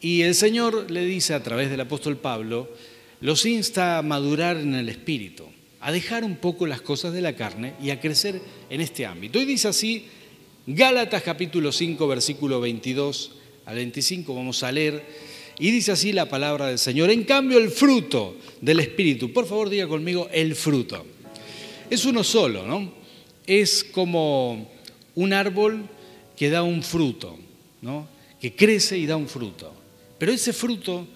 Y 0.01 0.23
el 0.23 0.35
Señor 0.35 0.91
le 0.91 1.05
dice 1.05 1.35
a 1.35 1.43
través 1.43 1.71
del 1.71 1.81
apóstol 1.81 2.19
Pablo, 2.19 2.71
los 3.21 3.47
insta 3.47 3.99
a 3.99 4.03
madurar 4.03 4.59
en 4.59 4.75
el 4.75 4.89
espíritu, 4.89 5.47
a 5.81 5.93
dejar 5.93 6.25
un 6.25 6.37
poco 6.37 6.67
las 6.67 6.81
cosas 6.81 7.13
de 7.13 7.21
la 7.21 7.37
carne 7.37 7.75
y 7.83 7.91
a 7.91 8.01
crecer 8.01 8.41
en 8.71 8.81
este 8.81 9.07
ámbito. 9.07 9.39
Y 9.39 9.45
dice 9.45 9.69
así, 9.69 10.07
Gálatas 10.67 11.23
capítulo 11.23 11.71
5, 11.71 12.09
versículo 12.09 12.61
22 12.61 13.33
al 13.67 13.77
25, 13.77 14.35
vamos 14.35 14.63
a 14.63 14.73
leer, 14.73 15.05
y 15.59 15.71
dice 15.71 15.93
así 15.93 16.13
la 16.13 16.29
palabra 16.29 16.67
del 16.67 16.79
Señor. 16.79 17.11
En 17.11 17.25
cambio, 17.25 17.59
el 17.59 17.71
fruto 17.71 18.37
del 18.61 18.81
espíritu, 18.81 19.33
por 19.33 19.47
favor 19.47 19.69
diga 19.69 19.87
conmigo, 19.87 20.29
el 20.33 20.55
fruto. 20.55 21.05
Es 21.89 22.05
uno 22.05 22.25
solo, 22.25 22.67
¿no? 22.67 22.93
Es 23.47 23.85
como 23.85 24.69
un 25.15 25.33
árbol 25.33 25.89
que 26.37 26.51
da 26.51 26.63
un 26.63 26.83
fruto, 26.83 27.37
¿no? 27.81 28.09
Que 28.41 28.55
crece 28.55 28.99
y 28.99 29.07
da 29.07 29.17
un 29.17 29.29
fruto. 29.29 29.73
Pero 30.19 30.33
ese 30.33 30.53
fruto 30.53 31.07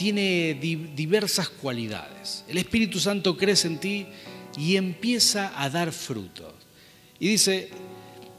tiene 0.00 0.54
diversas 0.54 1.50
cualidades. 1.50 2.42
El 2.48 2.56
Espíritu 2.56 2.98
Santo 2.98 3.36
crece 3.36 3.68
en 3.68 3.76
ti 3.76 4.06
y 4.56 4.76
empieza 4.76 5.52
a 5.62 5.68
dar 5.68 5.92
frutos. 5.92 6.54
Y 7.18 7.28
dice, 7.28 7.68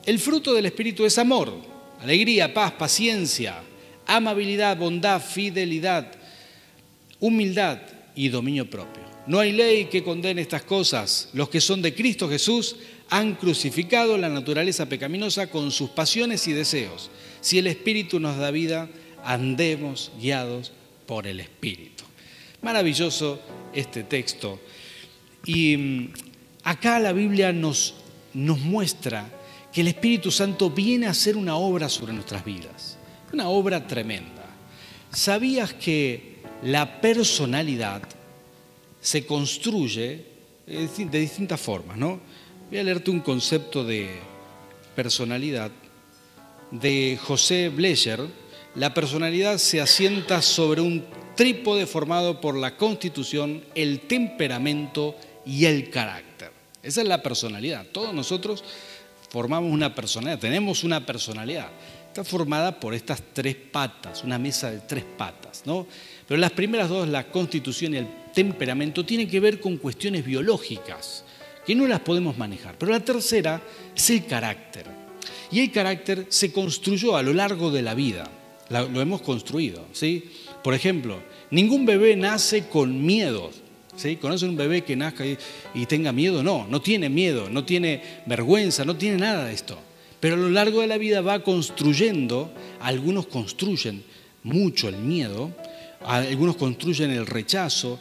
el 0.08 0.18
fruto 0.18 0.56
del 0.56 0.66
Espíritu 0.66 1.06
es 1.06 1.20
amor, 1.20 1.54
alegría, 2.00 2.52
paz, 2.52 2.72
paciencia, 2.72 3.62
amabilidad, 4.08 4.76
bondad, 4.76 5.22
fidelidad, 5.22 6.12
humildad 7.20 7.78
y 8.16 8.30
dominio 8.30 8.68
propio. 8.68 9.04
No 9.28 9.40
hay 9.40 9.52
ley 9.52 9.86
que 9.86 10.04
condene 10.04 10.42
estas 10.42 10.64
cosas. 10.64 11.30
Los 11.34 11.50
que 11.50 11.62
son 11.62 11.84
de 11.84 11.94
Cristo 11.94 12.28
Jesús 12.28 12.76
han 13.08 13.36
crucificado 13.36 14.18
la 14.18 14.30
naturaleza 14.30 14.88
pecaminosa 14.90 15.46
con 15.52 15.70
sus 15.70 15.92
pasiones 15.92 16.48
y 16.48 16.54
deseos. 16.54 17.12
Si 17.40 17.60
el 17.60 17.68
Espíritu 17.68 18.20
nos 18.20 18.38
da 18.38 18.50
vida, 18.50 18.90
andemos 19.24 20.12
guiados 20.20 20.72
por 21.12 21.28
el 21.28 21.42
Espíritu. 21.42 22.06
Maravilloso 22.62 23.42
este 23.74 24.04
texto. 24.04 24.62
Y 25.44 25.76
mm, 25.76 26.14
acá 26.64 27.00
la 27.00 27.12
Biblia 27.12 27.52
nos, 27.52 27.96
nos 28.34 28.58
muestra 28.62 29.30
que 29.74 29.82
el 29.82 29.90
Espíritu 29.90 30.32
Santo 30.32 30.70
viene 30.70 31.08
a 31.08 31.10
hacer 31.10 31.36
una 31.36 31.58
obra 31.58 31.90
sobre 31.90 32.14
nuestras 32.14 32.46
vidas, 32.46 32.98
una 33.34 33.50
obra 33.50 33.86
tremenda. 33.86 34.46
¿Sabías 35.12 35.74
que 35.74 36.38
la 36.64 37.02
personalidad 37.02 38.04
se 39.02 39.26
construye 39.26 40.28
de 40.66 41.20
distintas 41.20 41.60
formas, 41.60 41.98
¿no? 41.98 42.22
Voy 42.70 42.80
a 42.80 42.84
leerte 42.84 43.12
un 43.12 43.20
concepto 43.20 43.84
de 43.84 44.08
personalidad 44.96 45.72
de 46.72 47.20
José 47.22 47.68
Blecher, 47.68 48.22
la 48.76 48.94
personalidad 48.94 49.58
se 49.58 49.82
asienta 49.82 50.42
sobre 50.42 50.80
un 50.80 51.04
trípode 51.36 51.86
formado 51.86 52.40
por 52.40 52.56
la 52.56 52.78
constitución, 52.78 53.64
el 53.76 54.02
temperamento 54.02 55.16
y 55.46 55.66
el 55.66 55.90
carácter. 55.90 56.52
Esa 56.82 57.02
es 57.02 57.08
la 57.08 57.22
personalidad. 57.22 57.86
Todos 57.92 58.14
nosotros 58.14 58.64
formamos 59.30 59.72
una 59.72 59.94
personalidad, 59.94 60.40
tenemos 60.40 60.84
una 60.84 61.06
personalidad. 61.06 61.70
Está 62.08 62.24
formada 62.24 62.80
por 62.80 62.94
estas 62.94 63.22
tres 63.34 63.56
patas, 63.56 64.24
una 64.24 64.38
mesa 64.38 64.72
de 64.72 64.80
tres 64.80 65.04
patas, 65.18 65.64
¿no? 65.66 65.86
Pero 66.28 66.40
las 66.40 66.52
primeras 66.52 66.90
dos, 66.90 67.08
la 67.08 67.28
constitución 67.28 67.94
y 67.94 67.98
el 67.98 68.08
temperamento, 68.34 69.06
tienen 69.06 69.30
que 69.30 69.40
ver 69.40 69.60
con 69.60 69.78
cuestiones 69.78 70.26
biológicas, 70.26 71.26
que 71.66 71.76
no 71.76 71.88
las 71.88 72.00
podemos 72.00 72.38
manejar. 72.38 72.76
Pero 72.78 72.94
la 72.94 73.00
tercera 73.02 73.62
es 73.96 74.10
el 74.10 74.26
carácter. 74.26 74.86
Y 75.52 75.60
el 75.60 75.72
carácter 75.72 76.26
se 76.30 76.52
construyó 76.54 77.18
a 77.18 77.24
lo 77.24 77.34
largo 77.34 77.70
de 77.70 77.82
la 77.82 77.94
vida 77.94 78.30
lo 78.72 79.02
hemos 79.02 79.22
construido. 79.22 79.86
¿sí? 79.92 80.24
Por 80.64 80.74
ejemplo, 80.74 81.20
ningún 81.50 81.86
bebé 81.86 82.16
nace 82.16 82.68
con 82.68 83.06
miedo. 83.06 83.52
¿sí? 83.96 84.16
¿Conocen 84.16 84.50
un 84.50 84.58
bebé 84.58 84.84
que 84.84 84.96
nazca 84.96 85.26
y, 85.26 85.86
tenga 85.86 86.12
miedo? 86.12 86.44
No, 86.44 86.68
no 86.68 86.82
tiene 86.82 87.10
miedo, 87.10 87.50
no 87.50 87.66
tiene 87.66 88.02
vergüenza, 88.26 88.86
no 88.86 88.96
tiene 88.96 89.18
nada 89.18 89.46
de 89.46 89.54
esto. 89.54 89.78
Pero 90.20 90.36
a 90.36 90.38
lo 90.38 90.50
largo 90.50 90.82
de 90.82 90.88
la 90.88 90.98
vida 90.98 91.22
va 91.22 91.44
construyendo, 91.44 92.52
algunos 92.80 93.28
construyen 93.28 94.04
mucho 94.44 94.88
el 94.88 94.98
miedo, 94.98 95.52
algunos 96.06 96.56
construyen 96.56 97.12
el 97.12 97.26
rechazo, 97.26 98.00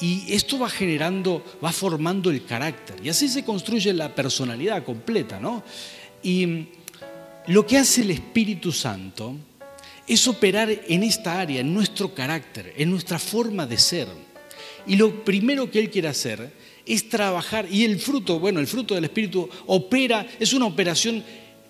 y 0.00 0.32
esto 0.32 0.58
va 0.58 0.68
generando, 0.68 1.44
va 1.64 1.72
formando 1.72 2.30
el 2.30 2.44
carácter. 2.44 2.96
Y 3.02 3.08
así 3.08 3.28
se 3.28 3.44
construye 3.44 3.92
la 3.92 4.14
personalidad 4.14 4.84
completa, 4.84 5.38
¿no? 5.38 5.62
Y 6.22 6.66
lo 7.46 7.66
que 7.66 7.78
hace 7.78 8.02
el 8.02 8.10
Espíritu 8.10 8.72
Santo 8.72 9.36
es 10.06 10.26
operar 10.26 10.70
en 10.88 11.02
esta 11.02 11.40
área, 11.40 11.60
en 11.60 11.72
nuestro 11.72 12.14
carácter, 12.14 12.74
en 12.76 12.90
nuestra 12.90 13.18
forma 13.18 13.66
de 13.66 13.78
ser. 13.78 14.08
Y 14.86 14.96
lo 14.96 15.24
primero 15.24 15.70
que 15.70 15.78
Él 15.78 15.90
quiere 15.90 16.08
hacer 16.08 16.52
es 16.84 17.08
trabajar, 17.08 17.66
y 17.70 17.84
el 17.84 17.98
fruto, 17.98 18.40
bueno, 18.40 18.58
el 18.60 18.66
fruto 18.66 18.94
del 18.94 19.04
Espíritu 19.04 19.48
opera, 19.66 20.26
es 20.40 20.52
una 20.52 20.66
operación, 20.66 21.22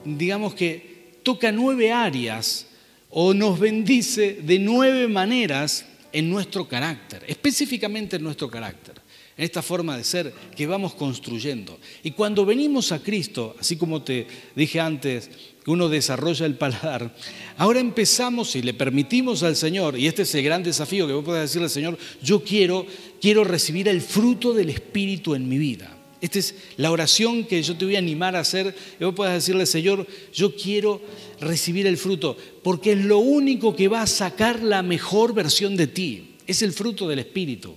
digamos 0.05 0.55
que 0.55 1.19
toca 1.23 1.53
nueve 1.53 1.93
áreas 1.93 2.67
o 3.11 3.35
nos 3.35 3.59
bendice 3.59 4.39
de 4.43 4.59
nueve 4.59 5.07
maneras 5.09 5.85
en 6.13 6.31
nuestro 6.31 6.67
carácter, 6.67 7.23
específicamente 7.27 8.17
en 8.17 8.23
nuestro 8.23 8.51
carácter, 8.51 8.95
en 9.37 9.45
esta 9.45 9.63
forma 9.63 9.97
de 9.97 10.05
ser 10.05 10.33
que 10.57 10.67
vamos 10.67 10.95
construyendo. 10.95 11.79
Y 12.03 12.13
cuando 12.13 12.47
venimos 12.47 12.91
a 12.93 13.03
Cristo, 13.03 13.55
así 13.61 13.77
como 13.77 14.03
te 14.03 14.27
dije 14.57 14.81
antes, 14.81 15.31
uno 15.67 15.89
desarrolla 15.89 16.47
el 16.47 16.57
paladar. 16.57 17.15
Ahora 17.57 17.81
empezamos 17.81 18.57
y 18.57 18.63
le 18.63 18.75
permitimos 18.75 19.43
al 19.43 19.57
Señor, 19.57 19.99
y 19.99 20.07
este 20.07 20.23
es 20.23 20.35
el 20.35 20.43
gran 20.43 20.63
desafío 20.63 21.07
que 21.07 21.13
vos 21.13 21.25
podés 21.25 21.43
decirle 21.43 21.67
al 21.67 21.71
Señor, 21.71 21.99
yo 22.23 22.43
quiero, 22.43 22.87
quiero 23.21 23.45
recibir 23.45 23.89
el 23.89 24.01
fruto 24.01 24.53
del 24.53 24.71
Espíritu 24.71 25.35
en 25.35 25.49
mi 25.49 25.59
vida. 25.59 25.99
Esta 26.23 26.39
es 26.39 26.55
la 26.77 26.93
oración 26.93 27.45
que 27.45 27.61
yo 27.63 27.77
te 27.77 27.85
voy 27.85 27.97
a 27.97 27.99
animar 27.99 28.37
a 28.37 28.41
hacer. 28.41 28.73
Y 29.01 29.05
vos 29.05 29.13
podés 29.13 29.35
decirle, 29.35 29.67
Señor, 29.67 30.07
yo 30.33 30.55
quiero 30.55 31.03
recibir 31.41 31.85
el 31.89 31.97
fruto, 31.97 32.37
porque 32.63 32.93
es 32.93 33.05
lo 33.05 33.19
único 33.19 33.75
que 33.75 33.89
va 33.89 34.03
a 34.03 34.07
sacar 34.07 34.63
la 34.63 34.85
mejor 34.85 35.35
versión 35.35 35.77
de 35.77 35.89
ti. 35.89 36.37
Es 36.47 36.63
el 36.63 36.73
fruto 36.73 37.09
del 37.09 37.19
Espíritu. 37.19 37.75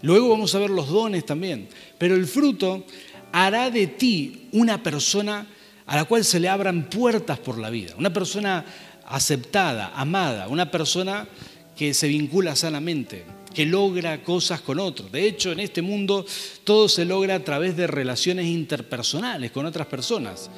Luego 0.00 0.30
vamos 0.30 0.54
a 0.54 0.58
ver 0.58 0.70
los 0.70 0.88
dones 0.88 1.26
también. 1.26 1.68
Pero 1.98 2.14
el 2.14 2.26
fruto 2.26 2.86
hará 3.30 3.70
de 3.70 3.86
ti 3.86 4.48
una 4.52 4.82
persona 4.82 5.46
a 5.86 5.96
la 5.96 6.04
cual 6.04 6.24
se 6.24 6.40
le 6.40 6.48
abran 6.48 6.88
puertas 6.88 7.38
por 7.38 7.58
la 7.58 7.70
vida. 7.70 7.94
Una 7.98 8.12
persona 8.12 8.64
aceptada, 9.06 9.92
amada, 9.94 10.48
una 10.48 10.70
persona 10.70 11.26
que 11.76 11.94
se 11.94 12.08
vincula 12.08 12.56
sanamente, 12.56 13.24
que 13.54 13.66
logra 13.66 14.22
cosas 14.22 14.60
con 14.60 14.78
otros. 14.78 15.12
De 15.12 15.26
hecho, 15.26 15.52
en 15.52 15.60
este 15.60 15.82
mundo 15.82 16.24
todo 16.64 16.88
se 16.88 17.04
logra 17.04 17.34
a 17.34 17.44
través 17.44 17.76
de 17.76 17.86
relaciones 17.86 18.46
interpersonales 18.46 19.50
con 19.50 19.66
otras 19.66 19.86
personas. 19.86 20.50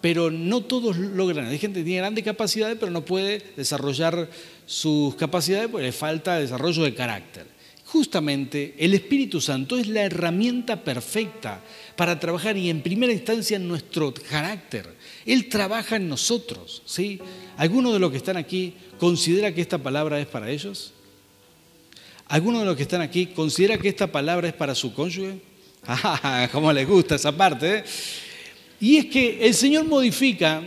Pero 0.00 0.30
no 0.30 0.62
todos 0.62 0.96
logran. 0.96 1.46
Hay 1.46 1.58
gente 1.58 1.80
que 1.80 1.84
tiene 1.84 2.00
grandes 2.00 2.24
capacidades, 2.24 2.78
pero 2.80 2.90
no 2.90 3.04
puede 3.04 3.52
desarrollar 3.56 4.30
sus 4.64 5.14
capacidades 5.16 5.68
porque 5.68 5.86
le 5.86 5.92
falta 5.92 6.38
desarrollo 6.38 6.84
de 6.84 6.94
carácter. 6.94 7.59
Justamente 7.92 8.76
el 8.78 8.94
Espíritu 8.94 9.40
Santo 9.40 9.76
es 9.76 9.88
la 9.88 10.02
herramienta 10.02 10.84
perfecta 10.84 11.60
para 11.96 12.20
trabajar 12.20 12.56
y 12.56 12.70
en 12.70 12.82
primera 12.82 13.12
instancia 13.12 13.56
en 13.56 13.66
nuestro 13.66 14.14
carácter. 14.14 14.94
Él 15.26 15.48
trabaja 15.48 15.96
en 15.96 16.08
nosotros. 16.08 16.82
¿sí? 16.84 17.18
¿Alguno 17.56 17.92
de 17.92 17.98
los 17.98 18.12
que 18.12 18.18
están 18.18 18.36
aquí 18.36 18.74
considera 18.96 19.52
que 19.52 19.60
esta 19.60 19.78
palabra 19.78 20.20
es 20.20 20.28
para 20.28 20.48
ellos? 20.48 20.92
¿Alguno 22.28 22.60
de 22.60 22.64
los 22.64 22.76
que 22.76 22.82
están 22.82 23.00
aquí 23.00 23.26
considera 23.26 23.76
que 23.76 23.88
esta 23.88 24.06
palabra 24.06 24.46
es 24.46 24.54
para 24.54 24.76
su 24.76 24.94
cónyuge? 24.94 25.40
¡Ah, 25.88 26.48
cómo 26.52 26.72
les 26.72 26.86
gusta 26.86 27.16
esa 27.16 27.36
parte! 27.36 27.78
¿eh? 27.78 27.84
Y 28.78 28.98
es 28.98 29.06
que 29.06 29.44
el 29.44 29.52
Señor 29.52 29.84
modifica, 29.84 30.62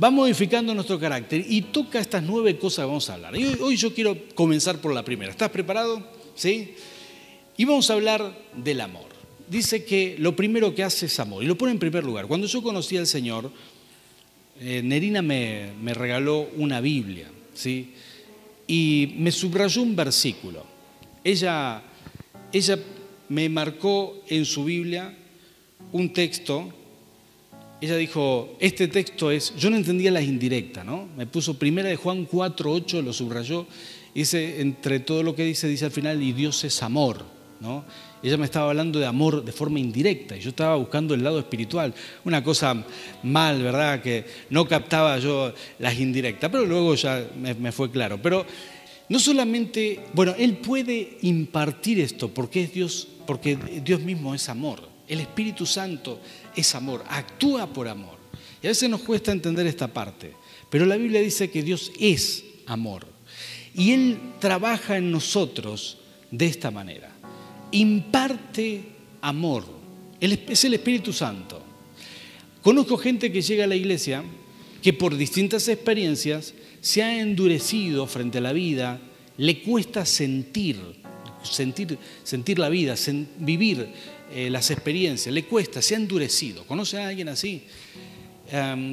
va 0.00 0.10
modificando 0.10 0.72
nuestro 0.74 1.00
carácter 1.00 1.44
y 1.44 1.60
toca 1.60 1.98
estas 1.98 2.22
nueve 2.22 2.56
cosas 2.56 2.84
que 2.84 2.86
vamos 2.86 3.10
a 3.10 3.14
hablar. 3.14 3.36
Y 3.36 3.56
hoy 3.60 3.76
yo 3.76 3.92
quiero 3.92 4.16
comenzar 4.36 4.80
por 4.80 4.94
la 4.94 5.04
primera. 5.04 5.32
¿Estás 5.32 5.50
preparado? 5.50 6.17
¿Sí? 6.38 6.74
Y 7.56 7.64
vamos 7.64 7.90
a 7.90 7.94
hablar 7.94 8.38
del 8.56 8.80
amor. 8.80 9.08
Dice 9.50 9.84
que 9.84 10.16
lo 10.18 10.36
primero 10.36 10.74
que 10.74 10.84
hace 10.84 11.06
es 11.06 11.20
amor, 11.20 11.42
y 11.42 11.46
lo 11.46 11.58
pone 11.58 11.72
en 11.72 11.78
primer 11.78 12.04
lugar. 12.04 12.26
Cuando 12.26 12.46
yo 12.46 12.62
conocí 12.62 12.96
al 12.96 13.06
Señor, 13.06 13.50
eh, 14.60 14.80
Nerina 14.82 15.22
me, 15.22 15.72
me, 15.82 15.94
regaló 15.94 16.48
una 16.56 16.80
Biblia, 16.80 17.28
¿sí? 17.54 17.94
Y 18.66 19.14
me 19.16 19.32
subrayó 19.32 19.82
un 19.82 19.96
versículo. 19.96 20.64
Ella, 21.24 21.82
ella 22.52 22.78
me 23.28 23.48
marcó 23.48 24.22
en 24.28 24.44
su 24.44 24.64
Biblia 24.64 25.16
un 25.92 26.12
texto. 26.12 26.72
Ella 27.80 27.96
dijo, 27.96 28.56
este 28.58 28.88
texto 28.88 29.30
es, 29.30 29.54
yo 29.56 29.70
no 29.70 29.76
entendía 29.76 30.10
las 30.10 30.24
indirectas, 30.24 30.84
¿no? 30.84 31.08
Me 31.16 31.26
puso 31.26 31.58
primera 31.58 31.88
de 31.88 31.96
Juan 31.96 32.24
4, 32.24 32.72
8, 32.72 33.02
lo 33.02 33.12
subrayó, 33.12 33.66
Dice, 34.18 34.60
entre 34.60 34.98
todo 34.98 35.22
lo 35.22 35.36
que 35.36 35.44
dice, 35.44 35.68
dice 35.68 35.84
al 35.84 35.92
final, 35.92 36.20
y 36.20 36.32
Dios 36.32 36.64
es 36.64 36.82
amor, 36.82 37.24
¿no? 37.60 37.84
Ella 38.20 38.36
me 38.36 38.46
estaba 38.46 38.70
hablando 38.70 38.98
de 38.98 39.06
amor 39.06 39.44
de 39.44 39.52
forma 39.52 39.78
indirecta 39.78 40.36
y 40.36 40.40
yo 40.40 40.48
estaba 40.48 40.74
buscando 40.74 41.14
el 41.14 41.22
lado 41.22 41.38
espiritual. 41.38 41.94
Una 42.24 42.42
cosa 42.42 42.84
mal, 43.22 43.62
¿verdad? 43.62 44.02
Que 44.02 44.24
no 44.50 44.66
captaba 44.66 45.16
yo 45.20 45.54
las 45.78 46.00
indirectas, 46.00 46.50
pero 46.50 46.66
luego 46.66 46.96
ya 46.96 47.24
me, 47.38 47.70
fue 47.70 47.92
claro. 47.92 48.20
Pero 48.20 48.44
no 49.08 49.20
solamente, 49.20 50.00
bueno, 50.14 50.34
Él 50.36 50.56
puede 50.56 51.18
impartir 51.22 52.00
esto 52.00 52.28
porque 52.28 52.64
es 52.64 52.72
Dios, 52.72 53.06
porque 53.24 53.56
Dios 53.84 54.00
mismo 54.00 54.34
es 54.34 54.48
amor. 54.48 54.88
El 55.08 55.20
Espíritu 55.20 55.66
Santo 55.66 56.20
es 56.54 56.74
amor, 56.74 57.04
actúa 57.08 57.66
por 57.66 57.88
amor. 57.88 58.18
Y 58.62 58.66
a 58.66 58.70
veces 58.70 58.90
nos 58.90 59.00
cuesta 59.02 59.32
entender 59.32 59.66
esta 59.66 59.88
parte, 59.88 60.34
pero 60.70 60.84
la 60.84 60.96
Biblia 60.96 61.20
dice 61.20 61.50
que 61.50 61.62
Dios 61.62 61.92
es 61.98 62.44
amor. 62.66 63.06
Y 63.74 63.92
Él 63.92 64.18
trabaja 64.40 64.96
en 64.96 65.10
nosotros 65.10 65.98
de 66.30 66.46
esta 66.46 66.70
manera 66.70 67.18
imparte 67.70 68.82
amor. 69.20 69.64
Es 70.20 70.64
el 70.64 70.74
Espíritu 70.74 71.12
Santo. 71.12 71.62
Conozco 72.62 72.96
gente 72.96 73.30
que 73.30 73.42
llega 73.42 73.64
a 73.64 73.68
la 73.68 73.76
iglesia 73.76 74.24
que 74.82 74.92
por 74.92 75.16
distintas 75.16 75.68
experiencias 75.68 76.54
se 76.80 77.02
ha 77.02 77.20
endurecido 77.20 78.06
frente 78.06 78.38
a 78.38 78.42
la 78.42 78.52
vida, 78.52 79.00
le 79.36 79.62
cuesta 79.62 80.04
sentir, 80.04 80.76
sentir, 81.42 81.98
sentir 82.22 82.58
la 82.58 82.68
vida, 82.68 82.94
vivir 83.38 83.88
eh, 84.32 84.50
las 84.50 84.70
experiencias, 84.70 85.34
le 85.34 85.44
cuesta, 85.44 85.82
se 85.82 85.94
ha 85.94 85.98
endurecido. 85.98 86.64
¿Conoce 86.64 86.98
a 86.98 87.08
alguien 87.08 87.28
así? 87.28 87.62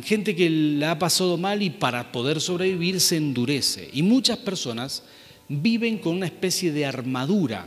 gente 0.04 0.36
que 0.36 0.50
la 0.50 0.92
ha 0.92 1.00
pasado 1.00 1.38
mal 1.38 1.64
y 1.64 1.70
para 1.70 2.12
poder 2.12 2.42
sobrevivir 2.42 3.00
se 3.00 3.16
endurece. 3.16 3.90
Y 3.94 4.04
muchas 4.04 4.38
personas 4.40 5.04
viven 5.48 5.98
con 5.98 6.18
una 6.18 6.26
especie 6.26 6.74
de 6.74 6.86
armadura 6.86 7.66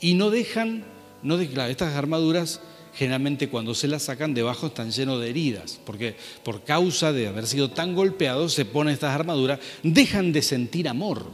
y 0.00 0.14
no 0.14 0.30
dejan, 0.30 0.84
no 1.22 1.38
estas 1.40 1.94
armaduras 1.94 2.60
generalmente 2.94 3.48
cuando 3.48 3.74
se 3.74 3.86
las 3.86 4.02
sacan 4.04 4.34
debajo 4.34 4.66
están 4.66 4.90
llenos 4.90 5.20
de 5.20 5.30
heridas, 5.30 5.78
porque 5.84 6.16
por 6.42 6.64
causa 6.64 7.12
de 7.12 7.28
haber 7.28 7.46
sido 7.46 7.70
tan 7.70 7.94
golpeados 7.94 8.54
se 8.54 8.64
ponen 8.64 8.94
estas 8.94 9.14
armaduras, 9.14 9.60
dejan 9.84 10.32
de 10.32 10.42
sentir 10.42 10.88
amor, 10.88 11.26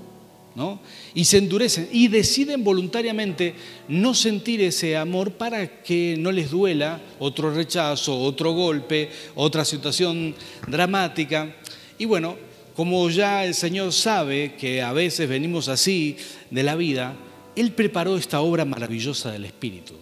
¿no? 0.54 0.80
Y 1.14 1.25
se 1.25 1.38
endurecen 1.38 1.88
y 1.90 2.08
deciden 2.08 2.62
voluntariamente 2.62 3.54
no 3.88 4.14
sentir 4.14 4.61
ese 4.62 4.96
amor 4.96 5.32
para 5.32 5.82
que 5.82 6.16
no 6.18 6.30
les 6.30 6.50
duela 6.50 7.00
otro 7.18 7.52
rechazo, 7.52 8.16
otro 8.18 8.52
golpe, 8.52 9.11
otra 9.34 9.64
situación 9.64 10.34
dramática. 10.68 11.56
Y 11.99 12.04
bueno, 12.04 12.37
como 12.76 13.08
ya 13.11 13.44
el 13.44 13.54
Señor 13.54 13.92
sabe 13.92 14.54
que 14.54 14.82
a 14.82 14.92
veces 14.92 15.28
venimos 15.28 15.68
así 15.68 16.16
de 16.50 16.62
la 16.62 16.76
vida, 16.76 17.16
él 17.56 17.73
preparó 17.73 18.16
esta 18.16 18.40
obra 18.40 18.64
maravillosa 18.64 19.32
del 19.32 19.44
Espíritu, 19.44 19.94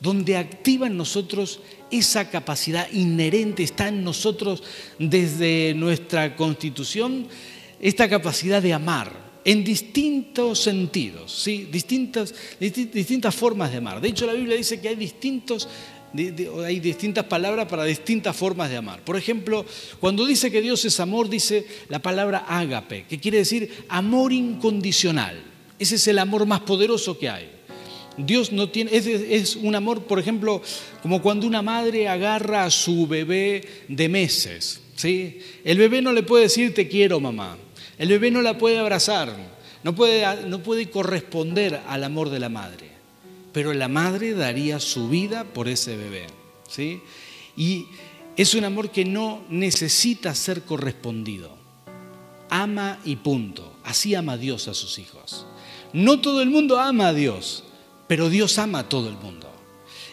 donde 0.00 0.36
activa 0.36 0.86
en 0.86 0.96
nosotros 0.96 1.60
esa 1.90 2.30
capacidad 2.30 2.90
inherente, 2.92 3.62
está 3.62 3.88
en 3.88 4.02
nosotros 4.02 4.62
desde 4.98 5.74
nuestra 5.74 6.34
constitución, 6.36 7.28
esta 7.80 8.08
capacidad 8.08 8.62
de 8.62 8.72
amar 8.72 9.25
en 9.46 9.62
distintos 9.62 10.58
sentidos, 10.58 11.32
¿sí? 11.32 11.68
distintas, 11.70 12.34
distintas 12.58 13.32
formas 13.32 13.70
de 13.70 13.78
amar. 13.78 14.00
De 14.00 14.08
hecho, 14.08 14.26
la 14.26 14.32
Biblia 14.32 14.56
dice 14.56 14.80
que 14.80 14.88
hay 14.88 14.96
distintos 14.96 15.68
hay 16.64 16.80
distintas 16.80 17.24
palabras 17.24 17.66
para 17.66 17.84
distintas 17.84 18.34
formas 18.34 18.70
de 18.70 18.76
amar. 18.76 19.04
Por 19.04 19.16
ejemplo, 19.16 19.66
cuando 20.00 20.24
dice 20.24 20.50
que 20.50 20.62
Dios 20.62 20.84
es 20.84 20.98
amor, 20.98 21.28
dice 21.28 21.66
la 21.88 22.00
palabra 22.00 22.46
ágape, 22.48 23.04
que 23.04 23.20
quiere 23.20 23.38
decir 23.38 23.84
amor 23.88 24.32
incondicional. 24.32 25.42
Ese 25.78 25.96
es 25.96 26.08
el 26.08 26.18
amor 26.18 26.46
más 26.46 26.60
poderoso 26.60 27.18
que 27.18 27.28
hay. 27.28 27.50
Dios 28.16 28.50
no 28.50 28.70
tiene, 28.70 28.92
es, 28.96 29.56
un 29.56 29.74
amor, 29.74 30.04
por 30.04 30.18
ejemplo, 30.18 30.62
como 31.02 31.20
cuando 31.20 31.46
una 31.46 31.60
madre 31.60 32.08
agarra 32.08 32.64
a 32.64 32.70
su 32.70 33.06
bebé 33.06 33.62
de 33.88 34.08
meses. 34.08 34.80
¿sí? 34.94 35.38
El 35.64 35.76
bebé 35.76 36.00
no 36.00 36.12
le 36.14 36.22
puede 36.22 36.44
decir 36.44 36.72
te 36.74 36.88
quiero 36.88 37.20
mamá. 37.20 37.58
El 37.98 38.08
bebé 38.08 38.30
no 38.30 38.42
la 38.42 38.58
puede 38.58 38.78
abrazar. 38.78 39.34
No 39.82 39.94
puede, 39.94 40.46
no 40.46 40.62
puede 40.62 40.90
corresponder 40.90 41.82
al 41.86 42.04
amor 42.04 42.30
de 42.30 42.40
la 42.40 42.48
madre. 42.48 42.90
Pero 43.52 43.72
la 43.72 43.88
madre 43.88 44.34
daría 44.34 44.80
su 44.80 45.08
vida 45.08 45.44
por 45.44 45.68
ese 45.68 45.96
bebé. 45.96 46.26
¿sí? 46.68 47.00
Y 47.56 47.86
es 48.36 48.54
un 48.54 48.64
amor 48.64 48.90
que 48.90 49.04
no 49.04 49.44
necesita 49.48 50.34
ser 50.34 50.62
correspondido. 50.62 51.56
Ama 52.50 52.98
y 53.04 53.16
punto. 53.16 53.76
Así 53.84 54.14
ama 54.14 54.36
Dios 54.36 54.68
a 54.68 54.74
sus 54.74 54.98
hijos. 54.98 55.46
No 55.92 56.20
todo 56.20 56.42
el 56.42 56.50
mundo 56.50 56.78
ama 56.78 57.08
a 57.08 57.14
Dios, 57.14 57.64
pero 58.08 58.28
Dios 58.28 58.58
ama 58.58 58.80
a 58.80 58.88
todo 58.88 59.08
el 59.08 59.16
mundo. 59.16 59.50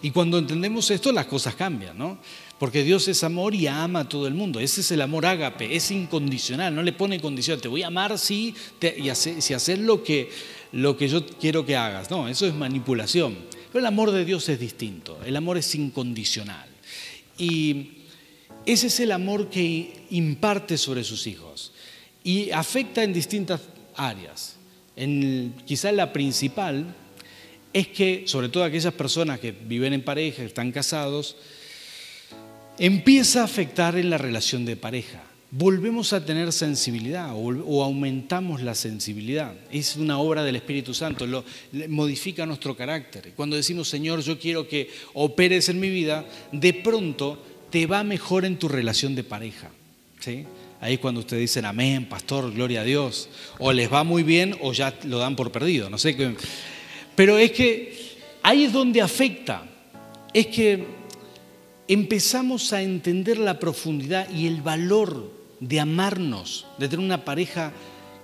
Y 0.01 0.11
cuando 0.11 0.37
entendemos 0.37 0.89
esto, 0.91 1.11
las 1.11 1.25
cosas 1.25 1.55
cambian, 1.55 1.97
¿no? 1.97 2.19
Porque 2.63 2.85
Dios 2.85 3.09
es 3.09 3.25
amor 3.25 3.53
y 3.53 3.67
ama 3.67 3.99
a 3.99 4.07
todo 4.07 4.25
el 4.25 4.35
mundo. 4.35 4.61
Ese 4.61 4.79
es 4.79 4.91
el 4.91 5.01
amor 5.01 5.25
ágape, 5.25 5.75
es 5.75 5.91
incondicional, 5.91 6.73
no 6.73 6.81
le 6.81 6.93
pone 6.93 7.19
condición. 7.19 7.59
Te 7.59 7.67
voy 7.67 7.83
a 7.83 7.87
amar 7.87 8.17
si, 8.17 8.55
y 8.81 9.13
si 9.13 9.53
haces 9.53 9.79
lo 9.79 10.01
que, 10.01 10.29
lo 10.71 10.95
que 10.95 11.09
yo 11.09 11.25
quiero 11.25 11.65
que 11.65 11.75
hagas. 11.75 12.09
No, 12.09 12.29
eso 12.29 12.47
es 12.47 12.53
manipulación. 12.53 13.35
Pero 13.67 13.81
el 13.81 13.85
amor 13.85 14.11
de 14.11 14.23
Dios 14.23 14.47
es 14.47 14.61
distinto, 14.61 15.19
el 15.25 15.35
amor 15.35 15.57
es 15.57 15.75
incondicional. 15.75 16.69
Y 17.37 18.05
ese 18.65 18.87
es 18.87 18.97
el 19.01 19.11
amor 19.11 19.49
que 19.49 20.05
imparte 20.11 20.77
sobre 20.77 21.03
sus 21.03 21.27
hijos 21.27 21.73
y 22.23 22.49
afecta 22.51 23.03
en 23.03 23.11
distintas 23.11 23.59
áreas 23.93 24.55
en, 24.95 25.53
quizás 25.65 25.93
la 25.93 26.13
principal 26.13 26.95
es 27.73 27.89
que, 27.89 28.23
sobre 28.25 28.47
todo 28.47 28.63
aquellas 28.63 28.93
personas 28.93 29.41
que 29.41 29.51
viven 29.51 29.91
en 29.91 30.05
pareja, 30.05 30.37
que 30.37 30.45
están 30.45 30.71
casados, 30.71 31.35
empieza 32.77 33.41
a 33.41 33.45
afectar 33.45 33.95
en 33.97 34.09
la 34.09 34.17
relación 34.17 34.65
de 34.65 34.75
pareja. 34.75 35.23
Volvemos 35.51 36.13
a 36.13 36.25
tener 36.25 36.51
sensibilidad 36.51 37.31
o, 37.35 37.83
aumentamos 37.83 38.63
la 38.63 38.73
sensibilidad. 38.73 39.53
Es 39.71 39.95
una 39.95 40.17
obra 40.17 40.43
del 40.43 40.55
Espíritu 40.55 40.95
Santo, 40.95 41.27
lo, 41.27 41.45
modifica 41.89 42.45
nuestro 42.47 42.75
carácter. 42.75 43.33
Cuando 43.35 43.55
decimos, 43.55 43.87
Señor, 43.87 44.21
yo 44.21 44.39
quiero 44.39 44.67
que 44.67 44.89
operes 45.13 45.69
en 45.69 45.79
mi 45.79 45.89
vida, 45.89 46.25
de 46.51 46.73
pronto 46.73 47.37
te 47.69 47.85
va 47.85 48.03
mejor 48.03 48.45
en 48.45 48.57
tu 48.57 48.67
relación 48.67 49.13
de 49.13 49.23
pareja. 49.23 49.69
¿sí? 50.19 50.45
Ahí 50.81 50.97
cuando 50.97 51.19
ustedes 51.19 51.41
dicen 51.41 51.65
amén, 51.65 52.09
pastor, 52.09 52.51
gloria 52.51 52.81
a 52.81 52.83
Dios. 52.83 53.29
O 53.59 53.71
les 53.71 53.93
va 53.93 54.03
muy 54.03 54.23
bien 54.23 54.55
o 54.59 54.73
ya 54.73 54.97
lo 55.03 55.19
dan 55.19 55.35
por 55.35 55.51
perdido. 55.51 55.87
No 55.87 55.99
sé 55.99 56.15
qué. 56.15 56.35
Pero 57.15 57.37
es 57.37 57.51
que 57.51 57.95
ahí 58.41 58.63
es 58.63 58.73
donde 58.73 59.01
afecta. 59.01 59.69
Es 60.33 60.47
que 60.47 61.02
empezamos 61.87 62.73
a 62.73 62.81
entender 62.81 63.37
la 63.37 63.59
profundidad 63.59 64.29
y 64.29 64.47
el 64.47 64.61
valor 64.61 65.31
de 65.59 65.79
amarnos, 65.79 66.65
de 66.77 66.87
tener 66.87 67.03
una 67.03 67.25
pareja 67.25 67.71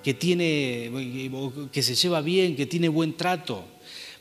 que 0.04 0.14
tiene, 0.14 1.30
que 1.72 1.84
se 1.84 1.96
lleva 1.96 2.22
bien, 2.22 2.56
que 2.56 2.66
tiene 2.66 2.90
buen 2.90 3.16
trato. 3.16 3.66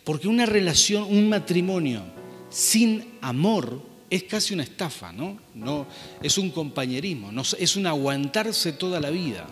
Porque 0.04 0.28
una 0.28 0.46
relación, 0.46 1.04
un 1.04 1.28
matrimonio 1.28 2.02
sin 2.50 3.04
amor 3.20 3.82
es 4.10 4.24
casi 4.24 4.54
una 4.54 4.62
estafa, 4.62 5.12
¿no? 5.12 5.38
no 5.54 5.86
es 6.22 6.38
un 6.38 6.50
compañerismo, 6.50 7.30
no, 7.30 7.42
es 7.58 7.76
un 7.76 7.86
aguantarse 7.86 8.72
toda 8.72 9.00
la 9.00 9.10
vida. 9.10 9.46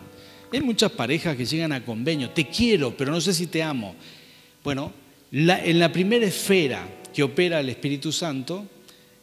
Hay 0.53 0.62
muchas 0.62 0.92
parejas 0.92 1.37
que 1.37 1.44
llegan 1.44 1.72
a 1.72 1.85
convenio, 1.85 2.31
te 2.31 2.49
quiero, 2.49 2.96
pero 2.96 3.11
no 3.11 3.20
sé 3.20 3.35
si 3.35 3.49
te 3.49 3.62
amo. 3.62 3.94
Bueno, 4.64 4.92
en 5.31 5.79
la 5.79 5.92
primera 5.92 6.25
esfera 6.25 6.88
que 7.12 7.22
opera 7.22 7.61
el 7.61 7.68
Espíritu 7.68 8.12
Santo 8.12 8.66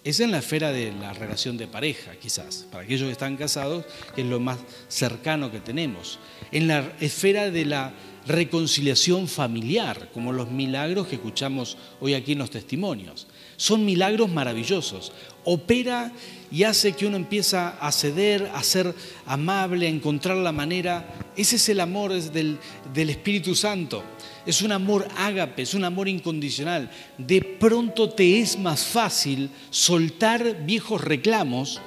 es 0.04 0.20
en 0.20 0.32
la 0.32 0.40
esfera 0.40 0.72
de 0.72 0.92
la 0.92 1.14
relación 1.14 1.58
de 1.58 1.68
pareja, 1.68 2.12
quizás, 2.16 2.66
para 2.72 2.84
aquellos 2.84 3.08
que 3.08 3.14
están 3.14 3.38
casados, 3.38 3.86
que 4.16 4.22
es 4.22 4.28
lo 4.28 4.40
más 4.40 4.60
cercano 4.90 5.52
que 5.52 5.60
tenemos. 5.60 6.20
En 6.52 6.68
la 6.68 6.92
esfera 7.00 7.50
de 7.50 7.66
la 7.66 7.94
reconciliación 8.28 9.28
familiar, 9.28 10.10
como 10.14 10.32
los 10.32 10.50
milagros 10.50 11.08
que 11.08 11.16
escuchamos 11.16 11.78
hoy 12.00 12.14
aquí 12.14 12.34
en 12.34 12.40
los 12.40 12.50
testimonios. 12.50 13.28
Son 13.58 13.86
milagros 13.86 14.32
maravillosos. 14.32 15.12
Opera 15.44 16.12
y 16.52 16.64
hace 16.64 16.94
que 16.94 17.06
uno 17.06 17.18
empieza 17.18 17.78
a 17.80 17.92
ceder, 17.92 18.50
a 18.54 18.64
ser 18.64 18.94
amable, 19.26 19.88
a 19.88 19.90
encontrar 19.90 20.38
la 20.38 20.52
manera. 20.52 21.14
Ese 21.36 21.58
es 21.58 21.70
el 21.70 21.80
amor 21.80 22.14
del, 22.14 22.58
del 22.94 23.10
Espíritu 23.10 23.56
Santo. 23.56 24.04
Es 24.46 24.62
un 24.62 24.72
amor 24.72 25.08
ágape, 25.18 25.62
es 25.62 25.74
un 25.74 25.84
amor 25.84 26.08
incondicional. 26.08 26.90
De 27.18 27.42
pronto 27.42 28.10
te 28.10 28.40
es 28.40 28.58
más 28.58 28.84
fácil 28.84 29.50
soltar 29.70 30.66
viejos 30.66 31.02
reclamos, 31.02 31.82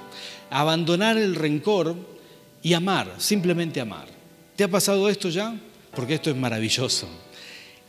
abandonar 0.51 1.17
el 1.17 1.35
rencor 1.35 1.97
y 2.63 2.75
amar, 2.75 3.15
simplemente 3.19 3.81
amar. 3.81 4.09
¿Te 4.57 4.65
ha 4.65 4.69
pasado 4.69 5.09
esto 5.09 5.29
ya? 5.29 5.55
Porque 5.97 6.15
esto 6.15 6.31
es 6.31 6.37
maravilloso. 6.37 7.09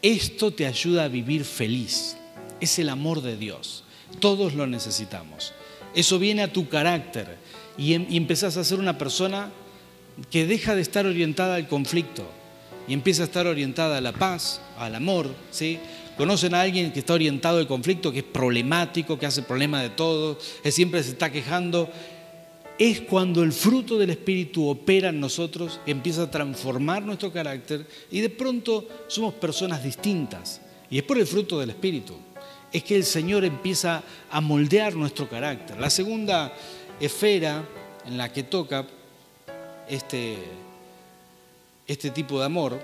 Esto 0.02 0.52
te 0.52 0.66
ayuda 0.66 1.04
a 1.04 1.08
vivir 1.08 1.44
feliz 1.46 2.18
es 2.60 2.80
el 2.80 2.90
amor 2.90 3.22
de 3.22 3.38
Dios. 3.38 3.84
Todos 4.20 4.54
lo 4.54 4.68
necesitamos. 4.68 5.54
Eso 5.94 6.20
viene 6.20 6.44
a 6.44 6.52
tu 6.52 6.68
carácter 6.70 7.38
y, 7.78 7.94
em, 7.94 8.08
empezás 8.10 8.58
a 8.58 8.64
ser 8.64 8.80
una 8.80 8.98
persona 8.98 9.52
que 10.32 10.46
deja 10.46 10.76
de 10.76 10.82
estar 10.82 11.06
orientada 11.06 11.56
al 11.56 11.68
conflicto, 11.68 12.28
y 12.88 12.94
empieza 12.94 13.24
a 13.24 13.26
estar 13.26 13.46
orientada 13.46 13.98
a 13.98 14.02
la 14.02 14.14
paz, 14.14 14.62
al 14.78 14.96
amor, 14.96 15.30
¿sí? 15.52 15.78
Conocen 16.16 16.56
a 16.56 16.62
alguien 16.62 16.92
que 16.92 17.00
está 17.00 17.14
orientado 17.14 17.60
al 17.60 17.68
conflicto, 17.68 18.12
que 18.12 18.20
es 18.20 18.26
problemático, 18.26 19.20
que 19.20 19.26
hace 19.26 19.44
problema 19.44 19.82
de 19.82 19.90
todo, 19.90 20.40
que 20.64 20.72
siempre 20.72 21.04
se 21.04 21.12
está 21.12 21.32
quejando. 21.32 21.90
Es 22.80 23.02
cuando 23.02 23.42
el 23.42 23.54
fruto 23.54 23.98
del 23.98 24.12
Espíritu 24.12 24.68
opera 24.68 25.10
en 25.10 25.20
nosotros, 25.20 25.80
empieza 25.88 26.24
a 26.24 26.32
transformar 26.32 27.02
nuestro 27.02 27.32
carácter 27.32 27.88
y 28.12 28.22
de 28.22 28.30
pronto 28.30 28.88
somos 29.08 29.34
personas 29.34 29.84
distintas. 29.84 30.62
Y 30.90 31.00
es 31.00 31.04
por 31.04 31.18
el 31.18 31.26
fruto 31.26 31.60
del 31.60 31.72
Espíritu. 31.72 32.16
Es 32.72 32.84
que 32.84 32.96
el 32.96 33.04
Señor 33.04 33.46
empieza 33.46 34.04
a 34.30 34.42
moldear 34.42 34.94
nuestro 34.94 35.28
carácter. 35.28 35.80
La 35.80 35.90
segunda 35.90 36.54
esfera 37.00 37.68
en 38.06 38.18
la 38.18 38.32
que 38.32 38.44
toca 38.44 38.86
este, 39.90 40.38
este 41.88 42.12
tipo 42.12 42.40
de 42.40 42.46
amor 42.46 42.80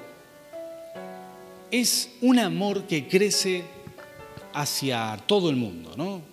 es 1.69 2.09
un 2.21 2.39
amor 2.39 2.83
que 2.83 3.07
crece 3.07 3.63
hacia 4.53 5.19
todo 5.27 5.49
el 5.49 5.55
mundo, 5.55 5.93
¿no? 5.97 6.32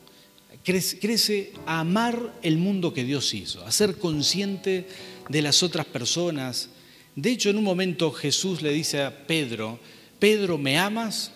Crece, 0.65 1.53
a 1.67 1.81
amar 1.81 2.35
el 2.43 2.59
mundo 2.59 2.93
que 2.93 3.05
Dios 3.05 3.33
hizo, 3.35 3.65
a 3.65 3.73
ser 3.73 3.97
consciente 3.97 4.87
de 5.29 5.43
las 5.43 5.63
otras 5.63 5.87
personas. 5.87 6.71
De 7.17 7.31
hecho, 7.31 7.51
en 7.51 7.59
un 7.59 7.65
momento 7.65 8.13
Jesús 8.13 8.63
le 8.63 8.73
dice 8.73 9.03
a 9.03 9.27
Pedro, 9.27 9.79
Pedro, 10.19 10.59
¿me 10.59 10.79
amas? 10.79 11.33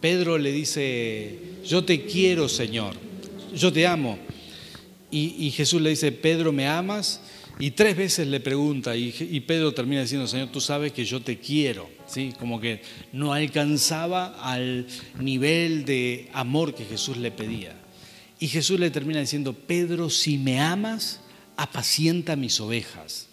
Pedro 0.00 0.38
le 0.38 0.52
dice, 0.52 1.38
yo 1.64 1.84
te 1.84 2.04
quiero, 2.04 2.48
Señor, 2.48 2.94
yo 3.54 3.72
te 3.72 3.86
amo. 3.86 4.18
Y, 5.10 5.46
y 5.46 5.50
Jesús 5.50 5.80
le 5.80 5.90
dice, 5.90 6.12
Pedro, 6.12 6.52
¿me 6.52 6.66
amas? 6.66 7.20
Y 7.60 7.72
tres 7.72 7.94
veces 7.94 8.26
le 8.26 8.40
pregunta 8.40 8.96
y, 8.96 9.40
Pedro 9.46 9.74
termina 9.74 10.00
diciendo, 10.00 10.26
Señor, 10.26 10.48
tú 10.48 10.62
sabes 10.62 10.92
que 10.92 11.04
yo 11.04 11.20
te 11.20 11.38
quiero. 11.38 11.90
¿Sí? 12.06 12.32
Como 12.38 12.58
que 12.58 12.80
no 13.12 13.34
alcanzaba 13.34 14.34
al 14.42 14.86
nivel 15.20 15.84
de 15.84 16.28
amor 16.32 16.74
que 16.74 16.86
Jesús 16.86 17.18
le 17.18 17.30
pedía. 17.30 17.79
Y 18.40 18.48
Jesús 18.48 18.80
le 18.80 18.90
termina 18.90 19.20
diciendo, 19.20 19.52
Pedro, 19.52 20.08
si 20.08 20.38
me 20.38 20.58
amas, 20.58 21.20
apacienta 21.56 22.36
mis 22.36 22.58
ovejas. 22.58 23.28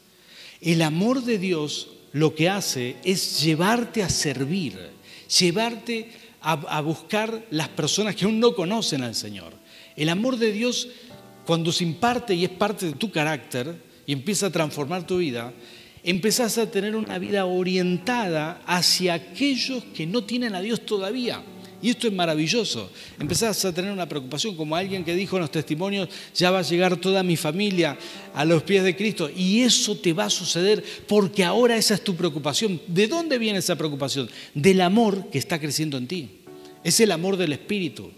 El 0.60 0.82
amor 0.82 1.24
de 1.24 1.40
Dios 1.40 1.88
lo 2.12 2.36
que 2.36 2.50
hace 2.50 2.98
es 3.06 3.42
llevarte 3.42 4.04
a 4.04 4.10
servir, 4.10 4.78
llevarte 5.40 6.12
a, 6.42 6.82
buscar 6.82 7.46
las 7.52 7.70
personas 7.70 8.16
que 8.16 8.26
aún 8.26 8.40
no 8.40 8.54
conocen 8.54 9.02
al 9.02 9.16
Señor. 9.16 9.54
El 9.96 10.10
amor 10.10 10.38
de 10.38 10.52
Dios, 10.52 10.90
cuando 11.46 11.72
se 11.72 11.86
imparte 11.86 12.36
y 12.36 12.44
es 12.44 12.50
parte 12.50 12.88
de 12.88 12.94
tu 12.94 13.10
carácter, 13.10 13.82
y 14.06 14.12
empieza 14.12 14.48
a 14.48 14.52
transformar 14.52 15.08
tu 15.08 15.18
vida, 15.18 15.54
empezás 16.04 16.58
a 16.58 16.70
tener 16.70 16.96
una 16.96 17.18
vida 17.18 17.46
orientada 17.46 18.62
hacia 18.66 19.14
aquellos 19.14 19.84
que 19.96 20.06
no 20.06 20.26
tienen 20.26 20.54
a 20.54 20.62
Dios 20.62 20.86
todavía. 20.86 21.44
Y 21.82 21.92
esto 21.92 22.08
es 22.08 22.14
maravilloso. 22.14 22.92
Empezás 23.20 23.64
a 23.66 23.74
tener 23.74 23.92
una 23.92 24.10
preocupación, 24.10 24.56
como 24.56 24.76
alguien 24.76 25.04
que 25.04 25.16
dijo 25.16 25.36
en 25.36 25.42
los 25.42 25.52
testimonios, 25.52 26.10
ya 26.34 26.50
va 26.50 26.60
a 26.60 26.64
llegar 26.64 26.98
toda 26.98 27.22
mi 27.22 27.38
familia 27.38 27.98
a 28.34 28.46
los 28.46 28.64
pies 28.64 28.84
de 28.84 28.96
Cristo. 28.96 29.30
Y 29.36 29.62
eso 29.62 29.96
te 29.98 30.14
va 30.14 30.26
a 30.26 30.30
suceder 30.30 30.84
porque 31.08 31.44
ahora 31.44 31.78
esa 31.78 31.94
es 31.94 32.04
tu 32.04 32.16
preocupación. 32.16 32.82
¿De 32.88 33.08
dónde 33.08 33.38
viene 33.38 33.60
esa 33.60 33.76
preocupación? 33.76 34.30
Del 34.54 34.82
amor 34.82 35.30
que 35.30 35.38
está 35.38 35.60
creciendo 35.60 35.98
en 35.98 36.08
ti. 36.08 36.30
Es 36.84 37.00
el 37.00 37.12
amor 37.12 37.38
del 37.38 37.54
Espíritu. 37.54 38.12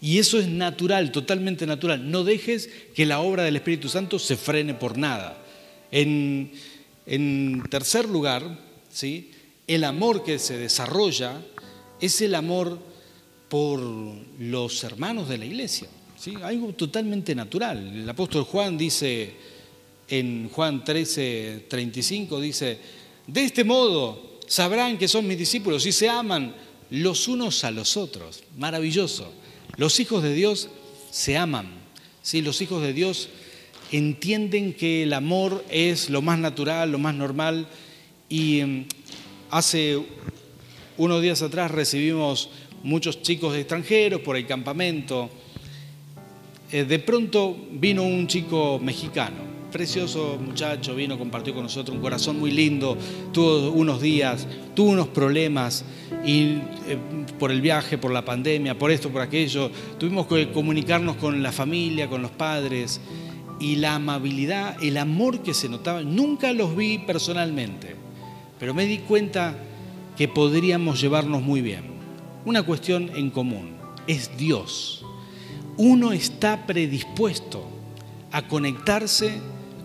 Y 0.00 0.18
eso 0.18 0.40
es 0.40 0.48
natural, 0.48 1.12
totalmente 1.12 1.66
natural. 1.66 2.10
No 2.10 2.24
dejes 2.24 2.68
que 2.94 3.06
la 3.06 3.20
obra 3.20 3.44
del 3.44 3.56
Espíritu 3.56 3.88
Santo 3.88 4.18
se 4.18 4.36
frene 4.36 4.74
por 4.74 4.98
nada. 4.98 5.38
En, 5.92 6.50
tercer 7.70 8.08
lugar, 8.08 8.58
¿sí? 8.90 9.30
el 9.66 9.84
amor 9.84 10.24
que 10.24 10.38
se 10.38 10.56
desarrolla 10.56 11.40
es 12.00 12.20
el 12.20 12.34
amor 12.34 12.78
por 13.52 13.82
los 14.38 14.82
hermanos 14.82 15.28
de 15.28 15.36
la 15.36 15.44
iglesia. 15.44 15.86
¿sí? 16.18 16.32
Algo 16.42 16.72
totalmente 16.72 17.34
natural. 17.34 17.86
El 17.86 18.08
apóstol 18.08 18.44
Juan 18.44 18.78
dice 18.78 19.30
en 20.08 20.48
Juan 20.48 20.82
13, 20.82 21.66
35, 21.68 22.40
dice, 22.40 22.78
de 23.26 23.44
este 23.44 23.62
modo 23.62 24.38
sabrán 24.46 24.96
que 24.96 25.06
son 25.06 25.26
mis 25.26 25.36
discípulos 25.36 25.84
y 25.84 25.92
se 25.92 26.08
aman 26.08 26.54
los 26.88 27.28
unos 27.28 27.62
a 27.64 27.70
los 27.70 27.98
otros. 27.98 28.42
Maravilloso. 28.56 29.30
Los 29.76 30.00
hijos 30.00 30.22
de 30.22 30.32
Dios 30.32 30.70
se 31.10 31.36
aman, 31.36 31.66
¿sí? 32.22 32.40
los 32.40 32.62
hijos 32.62 32.80
de 32.80 32.94
Dios 32.94 33.28
entienden 33.90 34.72
que 34.72 35.02
el 35.02 35.12
amor 35.12 35.62
es 35.68 36.08
lo 36.08 36.22
más 36.22 36.38
natural, 36.38 36.90
lo 36.90 36.98
más 36.98 37.14
normal. 37.14 37.66
Y 38.30 38.60
em, 38.60 38.86
hace 39.50 40.00
unos 40.96 41.20
días 41.20 41.42
atrás 41.42 41.70
recibimos 41.70 42.48
muchos 42.82 43.22
chicos 43.22 43.56
extranjeros 43.56 44.20
por 44.20 44.36
el 44.36 44.46
campamento. 44.46 45.30
Eh, 46.70 46.84
de 46.84 46.98
pronto 46.98 47.56
vino 47.72 48.02
un 48.02 48.26
chico 48.26 48.78
mexicano 48.78 49.52
precioso 49.72 50.38
muchacho, 50.38 50.94
vino, 50.94 51.18
compartió 51.18 51.54
con 51.54 51.64
nosotros 51.64 51.96
un 51.96 52.02
corazón 52.02 52.38
muy 52.38 52.52
lindo, 52.52 52.96
tuvo 53.32 53.70
unos 53.70 54.00
días, 54.00 54.46
tuvo 54.74 54.90
unos 54.90 55.08
problemas 55.08 55.84
y 56.24 56.58
eh, 56.86 56.98
por 57.38 57.50
el 57.50 57.60
viaje, 57.60 57.98
por 57.98 58.12
la 58.12 58.24
pandemia, 58.24 58.78
por 58.78 58.92
esto, 58.92 59.08
por 59.10 59.22
aquello, 59.22 59.70
tuvimos 59.98 60.26
que 60.26 60.52
comunicarnos 60.52 61.16
con 61.16 61.42
la 61.42 61.50
familia, 61.50 62.08
con 62.08 62.22
los 62.22 62.30
padres 62.30 63.00
y 63.58 63.76
la 63.76 63.94
amabilidad, 63.94 64.76
el 64.82 64.98
amor 64.98 65.42
que 65.42 65.54
se 65.54 65.68
notaba, 65.68 66.02
nunca 66.02 66.52
los 66.52 66.76
vi 66.76 66.98
personalmente, 66.98 67.96
pero 68.60 68.74
me 68.74 68.84
di 68.84 68.98
cuenta 68.98 69.56
que 70.16 70.28
podríamos 70.28 71.00
llevarnos 71.00 71.42
muy 71.42 71.62
bien. 71.62 71.91
Una 72.44 72.62
cuestión 72.62 73.10
en 73.14 73.30
común, 73.30 73.76
es 74.06 74.36
Dios. 74.36 75.04
Uno 75.76 76.12
está 76.12 76.66
predispuesto 76.66 77.66
a 78.30 78.48
conectarse 78.48 79.40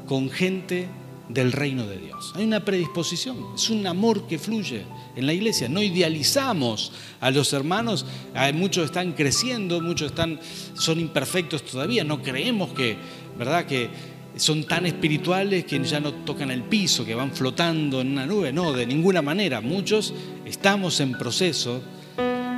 con 0.07 0.29
gente 0.29 0.87
del 1.29 1.51
reino 1.51 1.85
de 1.85 1.97
Dios. 1.97 2.33
Hay 2.35 2.45
una 2.45 2.63
predisposición, 2.63 3.37
es 3.55 3.69
un 3.69 3.85
amor 3.85 4.27
que 4.27 4.39
fluye 4.39 4.83
en 5.15 5.25
la 5.25 5.33
iglesia. 5.33 5.67
No 5.67 5.81
idealizamos 5.81 6.91
a 7.19 7.31
los 7.31 7.51
hermanos, 7.53 8.05
muchos 8.53 8.85
están 8.85 9.13
creciendo, 9.13 9.81
muchos 9.81 10.11
están, 10.11 10.39
son 10.73 10.99
imperfectos 10.99 11.63
todavía, 11.63 12.03
no 12.03 12.21
creemos 12.21 12.69
que, 12.69 12.97
¿verdad? 13.37 13.65
que 13.65 13.89
son 14.37 14.63
tan 14.63 14.85
espirituales 14.85 15.65
que 15.65 15.83
ya 15.83 15.99
no 15.99 16.13
tocan 16.13 16.51
el 16.51 16.63
piso, 16.63 17.05
que 17.05 17.15
van 17.15 17.31
flotando 17.31 18.01
en 18.01 18.11
una 18.11 18.25
nube. 18.25 18.53
No, 18.53 18.71
de 18.71 18.85
ninguna 18.85 19.21
manera. 19.21 19.61
Muchos 19.61 20.13
estamos 20.45 20.99
en 20.99 21.13
proceso, 21.13 21.81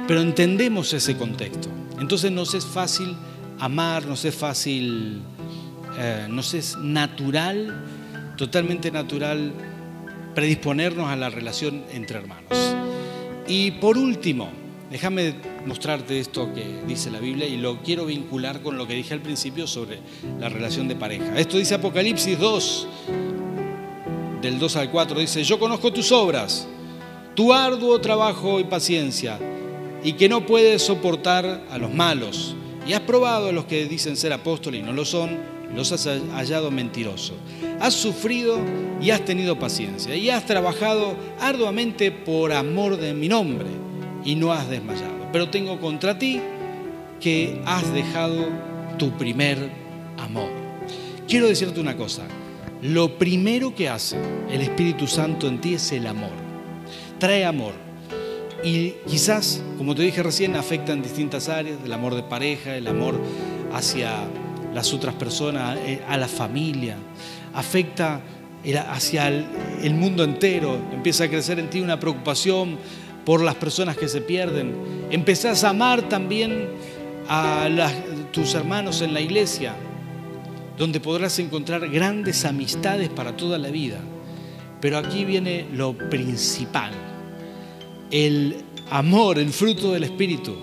pero 0.09 0.21
entendemos 0.21 0.91
ese 0.91 1.15
contexto. 1.15 1.69
Entonces 1.99 2.31
nos 2.31 2.55
es 2.55 2.65
fácil 2.65 3.15
amar, 3.59 4.07
nos 4.07 4.25
es 4.25 4.33
fácil 4.33 5.21
eh, 5.99 6.25
nos 6.27 6.55
es 6.55 6.75
natural, 6.77 7.85
totalmente 8.35 8.89
natural, 8.89 9.53
predisponernos 10.33 11.07
a 11.09 11.15
la 11.15 11.29
relación 11.29 11.83
entre 11.93 12.17
hermanos. 12.17 12.75
Y 13.47 13.69
por 13.69 13.99
último, 13.99 14.49
déjame 14.89 15.35
mostrarte 15.67 16.19
esto 16.19 16.55
que 16.55 16.81
dice 16.87 17.11
la 17.11 17.19
Biblia 17.19 17.45
y 17.45 17.57
lo 17.57 17.83
quiero 17.83 18.07
vincular 18.07 18.63
con 18.63 18.79
lo 18.79 18.87
que 18.87 18.95
dije 18.95 19.13
al 19.13 19.21
principio 19.21 19.67
sobre 19.67 19.99
la 20.39 20.49
relación 20.49 20.87
de 20.87 20.95
pareja. 20.95 21.37
Esto 21.37 21.59
dice 21.59 21.75
Apocalipsis 21.75 22.39
2, 22.39 22.87
del 24.41 24.57
2 24.57 24.75
al 24.75 24.89
4, 24.89 25.19
dice, 25.19 25.43
yo 25.43 25.59
conozco 25.59 25.93
tus 25.93 26.11
obras, 26.11 26.67
tu 27.35 27.53
arduo 27.53 28.01
trabajo 28.01 28.59
y 28.59 28.63
paciencia, 28.63 29.37
y 30.03 30.13
que 30.13 30.29
no 30.29 30.45
puedes 30.45 30.81
soportar 30.81 31.63
a 31.69 31.77
los 31.77 31.93
malos, 31.93 32.55
y 32.87 32.93
has 32.93 33.01
probado 33.01 33.49
a 33.49 33.51
los 33.51 33.65
que 33.65 33.85
dicen 33.85 34.17
ser 34.17 34.33
apóstoles 34.33 34.81
y 34.81 34.83
no 34.83 34.93
lo 34.93 35.05
son, 35.05 35.37
los 35.75 35.91
has 35.91 36.07
hallado 36.33 36.71
mentirosos. 36.71 37.35
Has 37.79 37.93
sufrido 37.93 38.59
y 39.01 39.11
has 39.11 39.23
tenido 39.23 39.59
paciencia 39.59 40.15
y 40.15 40.29
has 40.29 40.45
trabajado 40.45 41.15
arduamente 41.39 42.11
por 42.11 42.51
amor 42.51 42.97
de 42.97 43.13
mi 43.13 43.27
nombre 43.27 43.67
y 44.25 44.35
no 44.35 44.51
has 44.51 44.69
desmayado. 44.69 45.27
Pero 45.31 45.49
tengo 45.49 45.79
contra 45.79 46.17
ti 46.17 46.41
que 47.19 47.61
has 47.65 47.93
dejado 47.93 48.47
tu 48.97 49.11
primer 49.11 49.69
amor. 50.17 50.49
Quiero 51.27 51.47
decirte 51.47 51.79
una 51.79 51.95
cosa, 51.95 52.23
lo 52.81 53.17
primero 53.17 53.75
que 53.75 53.89
hace 53.89 54.17
el 54.51 54.61
Espíritu 54.61 55.05
Santo 55.05 55.47
en 55.47 55.61
ti 55.61 55.75
es 55.75 55.91
el 55.91 56.07
amor. 56.07 56.31
Trae 57.19 57.45
amor. 57.45 57.88
Y 58.63 58.91
quizás, 59.07 59.61
como 59.77 59.95
te 59.95 60.01
dije 60.01 60.21
recién, 60.21 60.55
afecta 60.55 60.91
en 60.91 61.01
distintas 61.01 61.47
áreas, 61.47 61.77
el 61.83 61.93
amor 61.93 62.15
de 62.15 62.23
pareja, 62.23 62.75
el 62.75 62.87
amor 62.87 63.19
hacia 63.73 64.23
las 64.73 64.93
otras 64.93 65.15
personas, 65.15 65.77
eh, 65.85 66.01
a 66.07 66.17
la 66.17 66.27
familia, 66.27 66.97
afecta 67.53 68.21
hacia 68.89 69.29
el, 69.29 69.93
mundo 69.93 70.23
entero, 70.23 70.77
empieza 70.91 71.23
a 71.23 71.29
crecer 71.29 71.59
en 71.59 71.69
ti 71.69 71.79
una 71.79 71.99
preocupación 71.99 72.77
por 73.25 73.41
las 73.41 73.55
personas 73.55 73.95
que 73.95 74.09
se 74.09 74.19
pierden, 74.19 74.75
empezás 75.09 75.63
a 75.63 75.69
amar 75.69 76.09
también 76.09 76.67
a 77.29 77.69
tus 78.31 78.53
hermanos 78.55 79.01
en 79.01 79.13
la 79.13 79.21
iglesia, 79.21 79.75
donde 80.77 80.99
podrás 80.99 81.39
encontrar 81.39 81.87
grandes 81.89 82.43
amistades 82.45 83.09
para 83.09 83.37
toda 83.37 83.57
la 83.57 83.69
vida. 83.69 83.99
Pero 84.81 84.97
aquí 84.97 85.25
viene 85.25 85.65
lo 85.73 85.93
principal, 85.93 86.91
el 88.11 88.57
amor, 88.89 89.39
el 89.39 89.51
fruto 89.51 89.93
del 89.93 90.03
Espíritu, 90.03 90.55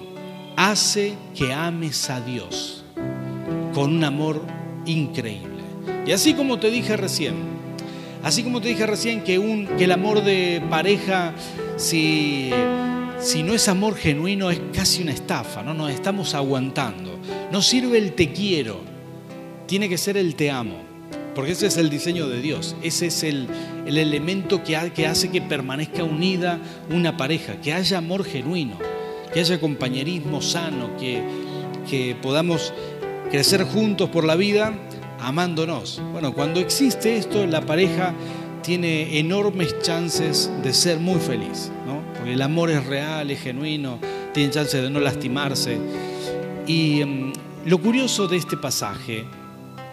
hace 0.56 1.14
que 1.34 1.52
ames 1.52 2.10
a 2.10 2.20
Dios 2.20 2.84
con 3.74 3.94
un 3.94 4.04
amor 4.04 4.42
increíble. 4.86 5.62
Y 6.06 6.12
así 6.12 6.34
como 6.34 6.58
te 6.58 6.70
dije 6.70 6.96
recién, 6.96 7.34
así 8.22 8.42
como 8.42 8.60
te 8.60 8.68
dije 8.68 8.86
recién 8.86 9.22
que, 9.22 9.34
el 9.34 9.92
amor 9.92 10.24
de 10.24 10.62
pareja, 10.70 11.34
si, 11.76 12.50
si 13.20 13.42
no 13.42 13.52
es 13.52 13.68
amor 13.68 13.96
genuino, 13.96 14.50
es 14.50 14.60
casi 14.72 15.02
una 15.02 15.12
estafa, 15.12 15.62
¿no? 15.62 15.74
Nos 15.74 15.90
estamos 15.90 16.34
aguantando. 16.34 17.18
No 17.52 17.60
sirve 17.60 17.98
el 17.98 18.14
te 18.14 18.32
quiero, 18.32 18.80
tiene 19.66 19.88
que 19.88 19.98
ser 19.98 20.16
el 20.16 20.34
te 20.36 20.50
amo. 20.50 20.85
Porque 21.36 21.52
ese 21.52 21.66
es 21.66 21.76
el 21.76 21.90
diseño 21.90 22.28
de 22.28 22.40
Dios, 22.40 22.74
ese 22.82 23.08
es 23.08 23.22
el, 23.22 23.46
elemento 23.84 24.64
que, 24.64 24.74
hace 24.74 25.30
que 25.30 25.42
permanezca 25.42 26.02
unida 26.02 26.58
una 26.88 27.18
pareja, 27.18 27.60
que 27.60 27.74
haya 27.74 27.98
amor 27.98 28.24
genuino, 28.24 28.78
que 29.34 29.40
haya 29.40 29.60
compañerismo 29.60 30.40
sano, 30.40 30.96
que, 30.96 31.22
que 31.90 32.16
podamos 32.22 32.72
crecer 33.30 33.64
juntos 33.64 34.08
por 34.08 34.24
la 34.24 34.34
vida 34.34 34.72
amándonos. 35.20 36.00
Bueno, 36.10 36.32
cuando 36.32 36.58
existe 36.58 37.18
esto, 37.18 37.46
la 37.46 37.60
pareja 37.60 38.14
tiene 38.62 39.18
enormes 39.18 39.78
chances 39.82 40.50
de 40.62 40.72
ser 40.72 41.00
muy 41.00 41.20
feliz, 41.20 41.70
¿no? 41.86 42.00
porque 42.14 42.32
el 42.32 42.40
amor 42.40 42.70
es 42.70 42.86
real, 42.86 43.30
es 43.30 43.42
genuino, 43.42 43.98
tiene 44.32 44.50
chances 44.50 44.82
de 44.82 44.88
no 44.88 45.00
lastimarse. 45.00 45.76
Y 46.66 47.02
em, 47.02 47.34
lo 47.66 47.78
curioso 47.78 48.26
de 48.26 48.38
este 48.38 48.56
pasaje 48.56 49.26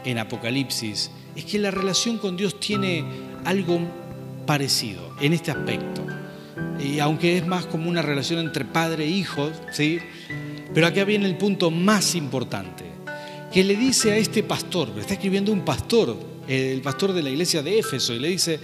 en 0.06 0.20
Apocalipsis 0.20 1.12
es 1.36 1.46
que 1.46 1.60
la 1.60 1.72
relación 1.72 2.18
con 2.18 2.38
Dios 2.38 2.60
tiene 2.60 3.04
algo 3.46 3.80
parecido 4.46 5.16
en 5.20 5.34
este 5.34 5.52
aspecto. 5.52 6.06
Y 6.80 7.00
aunque 7.00 7.38
es 7.38 7.48
más 7.48 7.66
como 7.66 7.90
una 7.90 8.02
relación 8.02 8.40
entre 8.40 8.66
padre 8.66 9.06
e 9.06 9.10
hijo, 9.10 9.52
¿sí? 9.72 10.00
Pero 10.74 10.88
acá 10.88 11.04
viene 11.04 11.28
el 11.28 11.38
punto 11.38 11.72
más 11.72 12.16
importante, 12.16 12.86
que 13.52 13.64
le 13.64 13.76
dice 13.76 14.12
a 14.12 14.18
este 14.18 14.44
pastor, 14.44 14.92
está 14.98 15.14
escribiendo 15.14 15.52
un 15.52 15.62
pastor, 15.62 16.18
el 16.48 16.82
pastor 16.82 17.14
de 17.14 17.22
la 17.22 17.30
iglesia 17.30 17.62
de 17.62 17.80
Éfeso, 17.80 18.14
y 18.14 18.20
le 18.20 18.30
dice, 18.30 18.60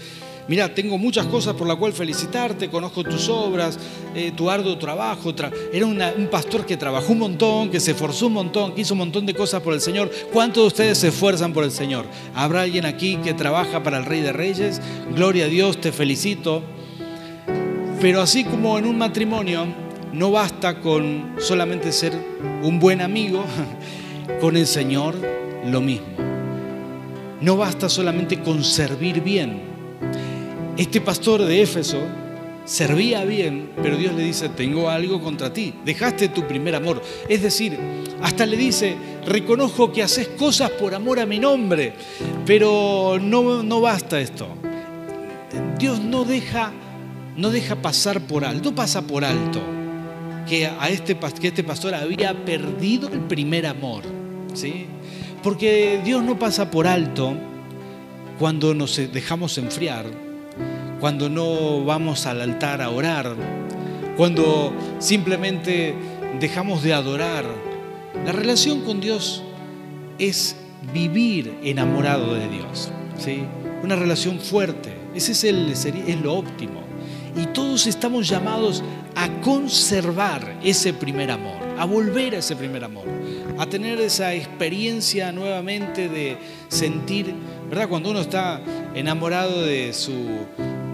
mira, 0.50 0.74
tengo 0.74 0.98
muchas 0.98 1.28
cosas 1.28 1.54
por 1.54 1.68
la 1.68 1.76
cual 1.76 1.94
felicitarte, 1.94 2.70
conozco 2.70 3.04
tus 3.04 3.30
obras, 3.30 3.80
eh, 4.16 4.34
tu 4.36 4.50
arduo 4.50 4.78
trabajo. 4.78 5.34
Era 5.72 5.86
un 5.86 6.28
pastor 6.30 6.66
que 6.66 6.76
trabajó 6.76 7.14
un 7.14 7.20
montón, 7.20 7.70
que 7.70 7.80
se 7.80 7.92
esforzó 7.92 8.28
un 8.28 8.34
montón, 8.34 8.74
que 8.74 8.82
hizo 8.82 8.96
un 8.96 9.00
montón 9.00 9.26
de 9.26 9.34
cosas 9.34 9.62
por 9.62 9.74
el 9.74 9.80
Señor. 9.80 10.12
¿Cuántos 10.34 10.64
de 10.64 10.68
ustedes 10.68 10.98
se 10.98 11.10
esfuerzan 11.10 11.54
por 11.54 11.64
el 11.64 11.72
Señor? 11.72 12.06
¿Habrá 12.36 12.64
alguien 12.64 12.86
aquí 12.86 13.18
que 13.18 13.34
trabaja 13.34 13.84
para 13.84 14.00
el 14.00 14.06
Rey 14.06 14.22
de 14.22 14.34
Reyes? 14.34 14.82
Gloria 15.16 15.46
a 15.46 15.48
Dios, 15.48 15.80
te 15.80 15.92
felicito. 15.92 16.64
Pero 18.02 18.22
así 18.22 18.44
como 18.44 18.78
en 18.80 18.86
un 18.86 18.98
matrimonio, 18.98 19.68
no 20.12 20.32
basta 20.32 20.80
con 20.80 21.36
solamente 21.38 21.92
ser 21.92 22.14
un 22.64 22.80
buen 22.80 23.02
amigo, 23.02 23.46
con 24.42 24.58
el 24.58 24.66
Señor 24.66 25.16
lo 25.66 25.82
mismo. 25.82 26.08
No 27.42 27.56
basta 27.56 27.88
solamente 27.88 28.42
con 28.42 28.64
servir 28.64 29.22
bien, 29.22 29.69
este 30.80 31.02
pastor 31.02 31.44
de 31.44 31.62
Éfeso 31.62 32.00
servía 32.64 33.26
bien, 33.26 33.72
pero 33.84 33.98
Dios 33.98 34.16
le 34.16 34.24
dice, 34.24 34.48
tengo 34.48 34.90
algo 34.90 35.22
contra 35.22 35.52
ti, 35.52 35.74
dejaste 35.84 36.30
tu 36.30 36.48
primer 36.48 36.74
amor. 36.74 37.02
Es 37.28 37.42
decir, 37.42 37.78
hasta 38.22 38.46
le 38.46 38.56
dice, 38.56 38.96
reconozco 39.26 39.92
que 39.92 40.04
haces 40.04 40.30
cosas 40.30 40.72
por 40.72 40.96
amor 40.96 41.20
a 41.20 41.26
mi 41.26 41.38
nombre, 41.38 41.94
pero 42.46 43.18
no, 43.22 43.62
no 43.62 43.82
basta 43.82 44.22
esto. 44.22 44.48
Dios 45.78 46.00
no 46.00 46.24
deja, 46.24 46.72
no 47.36 47.50
deja 47.50 47.76
pasar 47.76 48.22
por 48.22 48.46
alto, 48.46 48.74
pasa 48.74 49.02
por 49.02 49.26
alto 49.26 49.60
que, 50.48 50.66
a 50.66 50.88
este, 50.88 51.18
que 51.42 51.50
este 51.50 51.64
pastor 51.66 51.94
había 51.94 52.46
perdido 52.46 53.10
el 53.10 53.20
primer 53.20 53.66
amor. 53.66 54.04
¿sí? 54.54 54.86
Porque 55.44 56.00
Dios 56.06 56.24
no 56.24 56.40
pasa 56.40 56.72
por 56.72 56.88
alto 56.88 57.34
cuando 58.40 58.74
nos 58.74 58.96
dejamos 59.12 59.58
enfriar 59.58 60.29
cuando 61.00 61.30
no 61.30 61.84
vamos 61.86 62.26
al 62.26 62.42
altar 62.42 62.82
a 62.82 62.90
orar, 62.90 63.36
cuando 64.18 64.74
simplemente 65.00 65.96
dejamos 66.40 66.84
de 66.84 66.94
adorar. 66.94 67.46
La 68.26 68.32
relación 68.32 68.82
con 68.82 69.00
Dios 69.00 69.44
es 70.18 70.56
vivir 70.94 71.58
enamorado 71.64 72.34
de 72.34 72.48
Dios, 72.50 72.92
¿sí? 73.18 73.44
una 73.84 73.96
relación 73.96 74.40
fuerte, 74.40 74.94
ese 75.16 75.32
es, 75.32 75.44
el, 75.44 75.72
es 75.72 76.22
lo 76.22 76.34
óptimo. 76.34 76.82
Y 77.36 77.46
todos 77.48 77.88
estamos 77.88 78.28
llamados 78.28 78.84
a 79.16 79.30
conservar 79.42 80.58
ese 80.64 80.94
primer 80.94 81.32
amor, 81.32 81.58
a 81.78 81.86
volver 81.86 82.36
a 82.36 82.40
ese 82.40 82.56
primer 82.56 82.84
amor, 82.84 83.06
a 83.58 83.66
tener 83.68 84.02
esa 84.02 84.34
experiencia 84.34 85.32
nuevamente 85.32 86.10
de 86.10 86.38
sentir, 86.68 87.34
¿verdad? 87.70 87.88
Cuando 87.88 88.10
uno 88.10 88.22
está 88.22 88.62
enamorado 88.96 89.62
de 89.62 89.94
su, 89.94 90.12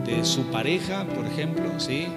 de 0.05 0.23
su 0.23 0.43
pareja, 0.43 1.05
por 1.05 1.25
ejemplo, 1.25 1.79
¿sí? 1.79 2.07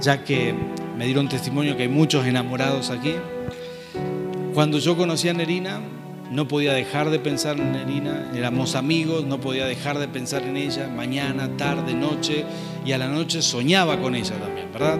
ya 0.00 0.24
que 0.24 0.54
me 0.96 1.04
dieron 1.06 1.28
testimonio 1.28 1.76
que 1.76 1.84
hay 1.84 1.88
muchos 1.88 2.26
enamorados 2.26 2.90
aquí. 2.90 3.14
Cuando 4.54 4.78
yo 4.78 4.96
conocí 4.96 5.28
a 5.28 5.34
Nerina, 5.34 5.80
no 6.30 6.48
podía 6.48 6.72
dejar 6.72 7.10
de 7.10 7.18
pensar 7.18 7.58
en 7.58 7.72
Nerina, 7.72 8.32
éramos 8.34 8.74
amigos, 8.74 9.24
no 9.24 9.40
podía 9.40 9.66
dejar 9.66 9.98
de 9.98 10.08
pensar 10.08 10.42
en 10.42 10.56
ella, 10.56 10.88
mañana, 10.88 11.56
tarde, 11.56 11.94
noche, 11.94 12.44
y 12.84 12.92
a 12.92 12.98
la 12.98 13.08
noche 13.08 13.42
soñaba 13.42 14.00
con 14.00 14.14
ella 14.14 14.34
también, 14.36 14.72
¿verdad? 14.72 14.98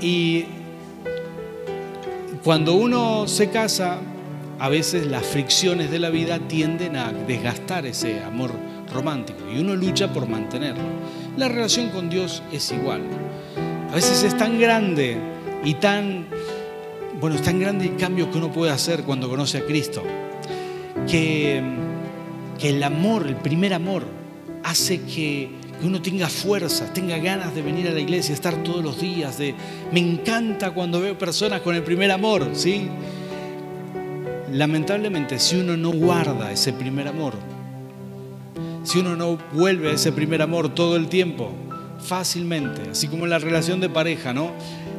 Y 0.00 0.44
cuando 2.44 2.74
uno 2.74 3.26
se 3.26 3.50
casa, 3.50 3.98
a 4.58 4.68
veces 4.68 5.06
las 5.06 5.24
fricciones 5.24 5.90
de 5.90 5.98
la 5.98 6.10
vida 6.10 6.38
tienden 6.38 6.96
a 6.96 7.12
desgastar 7.12 7.86
ese 7.86 8.22
amor 8.22 8.52
romántico 8.92 9.40
y 9.52 9.58
uno 9.58 9.74
lucha 9.74 10.12
por 10.12 10.28
mantenerlo. 10.28 10.82
La 11.36 11.48
relación 11.48 11.90
con 11.90 12.08
Dios 12.10 12.42
es 12.52 12.70
igual. 12.72 13.02
A 13.90 13.94
veces 13.94 14.22
es 14.22 14.36
tan 14.36 14.58
grande 14.58 15.16
y 15.64 15.74
tan, 15.74 16.26
bueno, 17.20 17.36
es 17.36 17.42
tan 17.42 17.58
grande 17.58 17.86
el 17.86 17.96
cambio 17.96 18.30
que 18.30 18.38
uno 18.38 18.52
puede 18.52 18.70
hacer 18.72 19.02
cuando 19.04 19.28
conoce 19.28 19.58
a 19.58 19.64
Cristo, 19.64 20.02
que, 21.08 21.62
que 22.58 22.68
el 22.70 22.82
amor, 22.82 23.26
el 23.26 23.36
primer 23.36 23.72
amor, 23.74 24.04
hace 24.62 25.00
que, 25.02 25.50
que 25.80 25.86
uno 25.86 26.02
tenga 26.02 26.28
fuerza, 26.28 26.92
tenga 26.92 27.16
ganas 27.18 27.54
de 27.54 27.62
venir 27.62 27.88
a 27.88 27.92
la 27.92 28.00
iglesia, 28.00 28.34
estar 28.34 28.62
todos 28.62 28.84
los 28.84 29.00
días. 29.00 29.38
De, 29.38 29.54
me 29.92 30.00
encanta 30.00 30.72
cuando 30.72 31.00
veo 31.00 31.16
personas 31.16 31.62
con 31.62 31.74
el 31.74 31.82
primer 31.82 32.10
amor, 32.10 32.50
¿sí? 32.52 32.88
Lamentablemente, 34.52 35.38
si 35.38 35.56
uno 35.56 35.76
no 35.76 35.92
guarda 35.92 36.50
ese 36.50 36.72
primer 36.72 37.08
amor, 37.08 37.34
si 38.88 39.00
uno 39.00 39.16
no 39.16 39.36
vuelve 39.52 39.90
a 39.90 39.92
ese 39.92 40.12
primer 40.12 40.40
amor 40.40 40.74
todo 40.74 40.96
el 40.96 41.08
tiempo, 41.08 41.52
fácilmente, 42.02 42.88
así 42.92 43.06
como 43.06 43.24
en 43.24 43.30
la 43.30 43.38
relación 43.38 43.80
de 43.80 43.90
pareja, 43.90 44.32
¿no? 44.32 44.54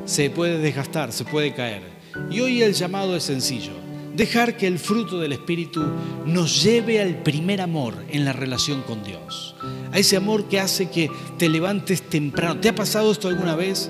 Se 0.06 0.30
puede 0.30 0.60
desgastar, 0.60 1.12
se 1.12 1.26
puede 1.26 1.56
caer. 1.56 1.82
Y 2.30 2.40
hoy 2.42 2.62
el 2.62 2.76
llamado 2.76 3.16
es 3.16 3.24
sencillo, 3.24 3.72
dejar 4.16 4.58
que 4.58 4.68
el 4.68 4.78
fruto 4.78 5.18
del 5.18 5.32
Espíritu 5.32 5.84
nos 6.24 6.62
lleve 6.62 7.02
al 7.02 7.24
primer 7.24 7.62
amor 7.62 7.96
en 8.10 8.26
la 8.26 8.34
relación 8.34 8.84
con 8.84 9.04
Dios. 9.04 9.56
A 9.92 9.98
ese 9.98 10.18
amor 10.18 10.48
que 10.48 10.60
hace 10.60 10.92
que 10.92 11.10
te 11.40 11.50
levantes 11.50 12.04
temprano. 12.04 12.60
¿Te 12.60 12.70
ha 12.70 12.76
pasado 12.76 13.12
esto 13.12 13.28
alguna 13.28 13.56
vez? 13.56 13.90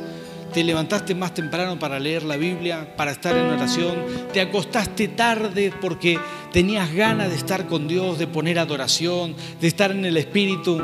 Te 0.54 0.64
levantaste 0.64 1.16
más 1.16 1.34
temprano 1.34 1.78
para 1.78 2.00
leer 2.00 2.24
la 2.24 2.38
Biblia, 2.38 2.96
para 2.96 3.12
estar 3.12 3.36
en 3.36 3.46
oración, 3.46 3.96
te 4.34 4.42
acostaste 4.42 5.10
tarde 5.10 5.72
porque 5.80 6.20
tenías 6.52 6.94
ganas 6.94 7.30
de 7.30 7.36
estar 7.36 7.68
con 7.68 7.88
Dios, 7.88 8.18
de 8.18 8.28
poner 8.28 8.60
adoración, 8.60 9.36
de 9.60 9.68
estar 9.68 9.92
en 9.92 10.06
el 10.06 10.18
Espíritu. 10.18 10.82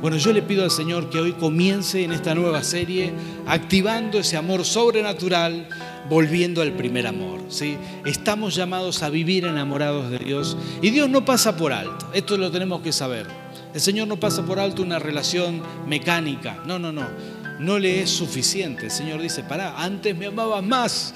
Bueno, 0.00 0.16
yo 0.16 0.32
le 0.32 0.42
pido 0.42 0.64
al 0.64 0.70
Señor 0.70 1.10
que 1.10 1.20
hoy 1.20 1.32
comience 1.32 2.02
en 2.02 2.12
esta 2.12 2.34
nueva 2.34 2.62
serie 2.62 3.12
activando 3.46 4.18
ese 4.18 4.36
amor 4.36 4.64
sobrenatural, 4.64 5.68
volviendo 6.08 6.62
al 6.62 6.72
primer 6.72 7.06
amor. 7.06 7.40
¿sí? 7.48 7.76
Estamos 8.06 8.54
llamados 8.54 9.02
a 9.02 9.10
vivir 9.10 9.44
enamorados 9.44 10.10
de 10.10 10.18
Dios 10.18 10.56
y 10.80 10.90
Dios 10.90 11.08
no 11.10 11.24
pasa 11.24 11.56
por 11.56 11.72
alto, 11.72 12.08
esto 12.14 12.36
lo 12.36 12.50
tenemos 12.50 12.80
que 12.80 12.92
saber. 12.92 13.26
El 13.72 13.80
Señor 13.80 14.08
no 14.08 14.18
pasa 14.18 14.44
por 14.44 14.58
alto 14.58 14.82
una 14.82 14.98
relación 14.98 15.62
mecánica, 15.86 16.58
no, 16.66 16.78
no, 16.78 16.92
no 16.92 17.39
no 17.60 17.78
le 17.78 18.02
es 18.02 18.10
suficiente. 18.10 18.86
El 18.86 18.90
Señor 18.90 19.20
dice, 19.20 19.44
pará, 19.44 19.74
antes 19.76 20.16
me 20.16 20.26
amabas 20.26 20.64
más, 20.64 21.14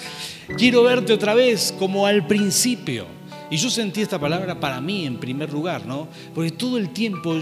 quiero 0.57 0.83
verte 0.83 1.13
otra 1.13 1.35
vez 1.35 1.75
como 1.79 2.07
al 2.07 2.27
principio. 2.27 3.07
Y 3.51 3.57
yo 3.57 3.71
sentí 3.71 4.03
esta 4.03 4.19
palabra 4.19 4.61
para 4.61 4.81
mí 4.81 5.07
en 5.07 5.19
primer 5.19 5.53
lugar, 5.53 5.87
¿no? 5.87 6.09
Porque 6.35 6.51
todo 6.51 6.77
el 6.79 6.91
tiempo 6.91 7.37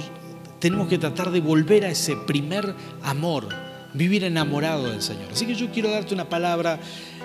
tenemos 0.59 0.89
que 0.89 0.99
tratar 0.99 1.31
de 1.31 1.41
volver 1.41 1.85
a 1.85 1.91
ese 1.91 2.17
primer 2.17 2.75
amor, 3.03 3.49
vivir 3.95 4.25
enamorado 4.25 4.91
del 4.91 5.03
Señor. 5.03 5.29
Así 5.33 5.47
que 5.47 5.55
yo 5.55 5.71
quiero 5.71 5.91
darte 5.91 6.15
una 6.15 6.29
palabra 6.29 6.79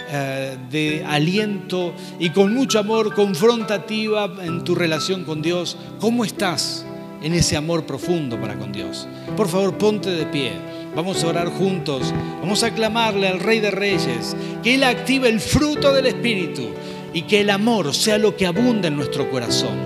eh, 0.10 0.58
de 0.72 1.06
aliento 1.06 1.94
y 2.20 2.32
con 2.32 2.54
mucho 2.54 2.80
amor, 2.80 3.14
confrontativa 3.14 4.32
en 4.42 4.64
tu 4.64 4.74
relación 4.74 5.24
con 5.26 5.42
Dios. 5.42 5.78
¿Cómo 6.00 6.26
estás 6.26 6.86
en 7.22 7.34
ese 7.34 7.56
amor 7.56 7.86
profundo 7.86 8.40
para 8.40 8.58
con 8.58 8.72
Dios? 8.72 9.08
Por 9.36 9.48
favor, 9.48 9.78
ponte 9.78 10.10
de 10.10 10.26
pie. 10.26 10.77
Vamos 10.98 11.24
a 11.24 11.28
orar 11.28 11.50
juntos. 11.50 12.12
Vamos 12.42 12.64
a 12.64 12.74
clamarle 12.74 13.28
al 13.28 13.40
Rey 13.40 13.60
de 13.60 13.70
Reyes 13.70 14.36
que 14.64 14.74
Él 14.74 14.84
active 14.84 15.30
el 15.30 15.40
fruto 15.40 15.94
del 15.94 16.08
Espíritu 16.08 16.70
y 17.14 17.22
que 17.22 17.42
el 17.42 17.52
amor 17.52 17.94
sea 17.94 18.18
lo 18.18 18.36
que 18.36 18.48
abunda 18.48 18.88
en 18.88 18.96
nuestro 18.96 19.30
corazón. 19.30 19.78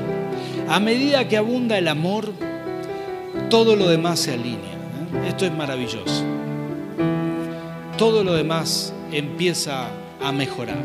A 0.69 0.79
medida 0.79 1.27
que 1.27 1.35
abunda 1.35 1.77
el 1.77 1.89
amor, 1.89 2.31
todo 3.49 3.75
lo 3.75 3.89
demás 3.89 4.21
se 4.21 4.31
alinea. 4.31 4.55
¿eh? 4.55 5.27
Esto 5.27 5.45
es 5.45 5.51
maravilloso. 5.51 6.23
Todo 7.97 8.23
lo 8.23 8.33
demás 8.33 8.93
empieza 9.11 9.89
a 10.23 10.31
mejorar. 10.31 10.81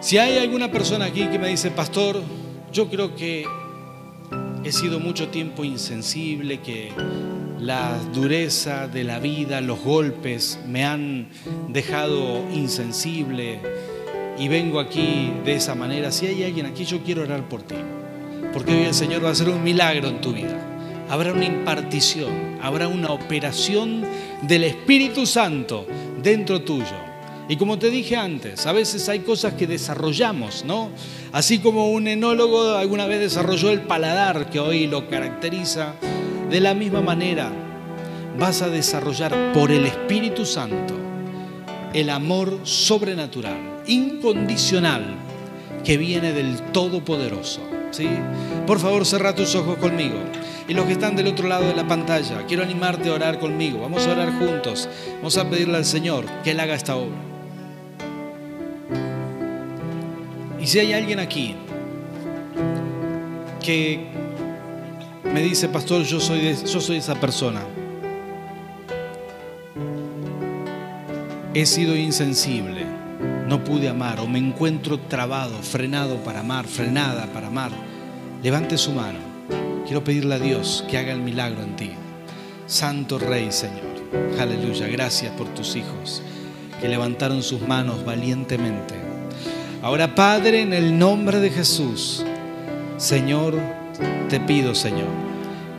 Si 0.00 0.16
hay 0.16 0.38
alguna 0.38 0.72
persona 0.72 1.04
aquí 1.04 1.26
que 1.26 1.38
me 1.38 1.48
dice, 1.48 1.70
pastor, 1.70 2.22
yo 2.72 2.88
creo 2.88 3.14
que 3.14 3.44
he 4.64 4.72
sido 4.72 5.00
mucho 5.00 5.28
tiempo 5.28 5.64
insensible, 5.64 6.60
que 6.60 6.92
la 7.62 7.96
dureza 8.12 8.88
de 8.88 9.04
la 9.04 9.20
vida, 9.20 9.60
los 9.60 9.80
golpes 9.80 10.58
me 10.66 10.84
han 10.84 11.28
dejado 11.68 12.44
insensible 12.52 13.60
y 14.36 14.48
vengo 14.48 14.80
aquí 14.80 15.32
de 15.44 15.54
esa 15.54 15.76
manera. 15.76 16.10
Si 16.10 16.26
hay 16.26 16.42
alguien 16.42 16.66
aquí, 16.66 16.84
yo 16.84 17.02
quiero 17.04 17.22
orar 17.22 17.48
por 17.48 17.62
ti, 17.62 17.76
porque 18.52 18.72
hoy 18.72 18.82
el 18.82 18.94
Señor 18.94 19.24
va 19.24 19.28
a 19.28 19.32
hacer 19.32 19.48
un 19.48 19.62
milagro 19.62 20.08
en 20.08 20.20
tu 20.20 20.32
vida. 20.32 20.58
Habrá 21.08 21.32
una 21.32 21.44
impartición, 21.44 22.58
habrá 22.60 22.88
una 22.88 23.12
operación 23.12 24.04
del 24.42 24.64
Espíritu 24.64 25.24
Santo 25.24 25.86
dentro 26.20 26.62
tuyo. 26.62 27.12
Y 27.48 27.56
como 27.56 27.78
te 27.78 27.90
dije 27.90 28.16
antes, 28.16 28.66
a 28.66 28.72
veces 28.72 29.08
hay 29.08 29.20
cosas 29.20 29.54
que 29.54 29.68
desarrollamos, 29.68 30.64
¿no? 30.64 30.90
Así 31.30 31.58
como 31.58 31.92
un 31.92 32.08
enólogo 32.08 32.76
alguna 32.76 33.06
vez 33.06 33.20
desarrolló 33.20 33.70
el 33.70 33.82
paladar 33.82 34.50
que 34.50 34.58
hoy 34.58 34.86
lo 34.86 35.08
caracteriza, 35.08 35.94
de 36.52 36.60
la 36.60 36.74
misma 36.74 37.00
manera 37.00 37.50
vas 38.38 38.60
a 38.60 38.68
desarrollar 38.68 39.52
por 39.54 39.72
el 39.72 39.86
Espíritu 39.86 40.44
Santo 40.44 40.94
el 41.94 42.10
amor 42.10 42.60
sobrenatural, 42.62 43.82
incondicional, 43.86 45.16
que 45.82 45.96
viene 45.96 46.32
del 46.32 46.60
Todopoderoso. 46.72 47.62
¿sí? 47.90 48.06
Por 48.66 48.78
favor, 48.78 49.06
cerra 49.06 49.34
tus 49.34 49.54
ojos 49.54 49.78
conmigo. 49.78 50.18
Y 50.68 50.74
los 50.74 50.84
que 50.84 50.92
están 50.92 51.16
del 51.16 51.28
otro 51.28 51.48
lado 51.48 51.66
de 51.66 51.74
la 51.74 51.88
pantalla, 51.88 52.46
quiero 52.46 52.62
animarte 52.62 53.08
a 53.08 53.14
orar 53.14 53.38
conmigo. 53.38 53.80
Vamos 53.80 54.06
a 54.06 54.12
orar 54.12 54.38
juntos. 54.38 54.90
Vamos 55.16 55.38
a 55.38 55.48
pedirle 55.48 55.78
al 55.78 55.86
Señor 55.86 56.26
que 56.44 56.50
Él 56.50 56.60
haga 56.60 56.74
esta 56.74 56.96
obra. 56.96 57.16
Y 60.60 60.66
si 60.66 60.78
hay 60.78 60.92
alguien 60.92 61.18
aquí 61.18 61.56
que 63.62 64.11
me 65.24 65.42
dice, 65.42 65.68
pastor, 65.68 66.02
yo 66.02 66.20
soy, 66.20 66.54
yo 66.54 66.80
soy 66.80 66.96
esa 66.96 67.14
persona. 67.14 67.60
He 71.54 71.66
sido 71.66 71.94
insensible, 71.96 72.86
no 73.46 73.62
pude 73.62 73.88
amar 73.88 74.20
o 74.20 74.26
me 74.26 74.38
encuentro 74.38 74.98
trabado, 74.98 75.58
frenado 75.62 76.16
para 76.24 76.40
amar, 76.40 76.66
frenada 76.66 77.26
para 77.26 77.48
amar. 77.48 77.72
Levante 78.42 78.78
su 78.78 78.92
mano. 78.92 79.18
Quiero 79.84 80.02
pedirle 80.02 80.36
a 80.36 80.38
Dios 80.38 80.84
que 80.88 80.98
haga 80.98 81.12
el 81.12 81.20
milagro 81.20 81.62
en 81.62 81.76
ti. 81.76 81.90
Santo 82.66 83.18
Rey, 83.18 83.52
Señor. 83.52 83.82
Aleluya. 84.40 84.86
Gracias 84.88 85.32
por 85.32 85.48
tus 85.48 85.76
hijos 85.76 86.22
que 86.80 86.88
levantaron 86.88 87.42
sus 87.42 87.60
manos 87.60 88.04
valientemente 88.04 89.12
Ahora, 89.82 90.14
Padre, 90.14 90.60
en 90.60 90.72
el 90.72 90.96
nombre 90.96 91.40
de 91.40 91.50
Jesús, 91.50 92.24
Señor, 92.98 93.58
te 94.28 94.40
pido, 94.40 94.74
Señor, 94.74 95.08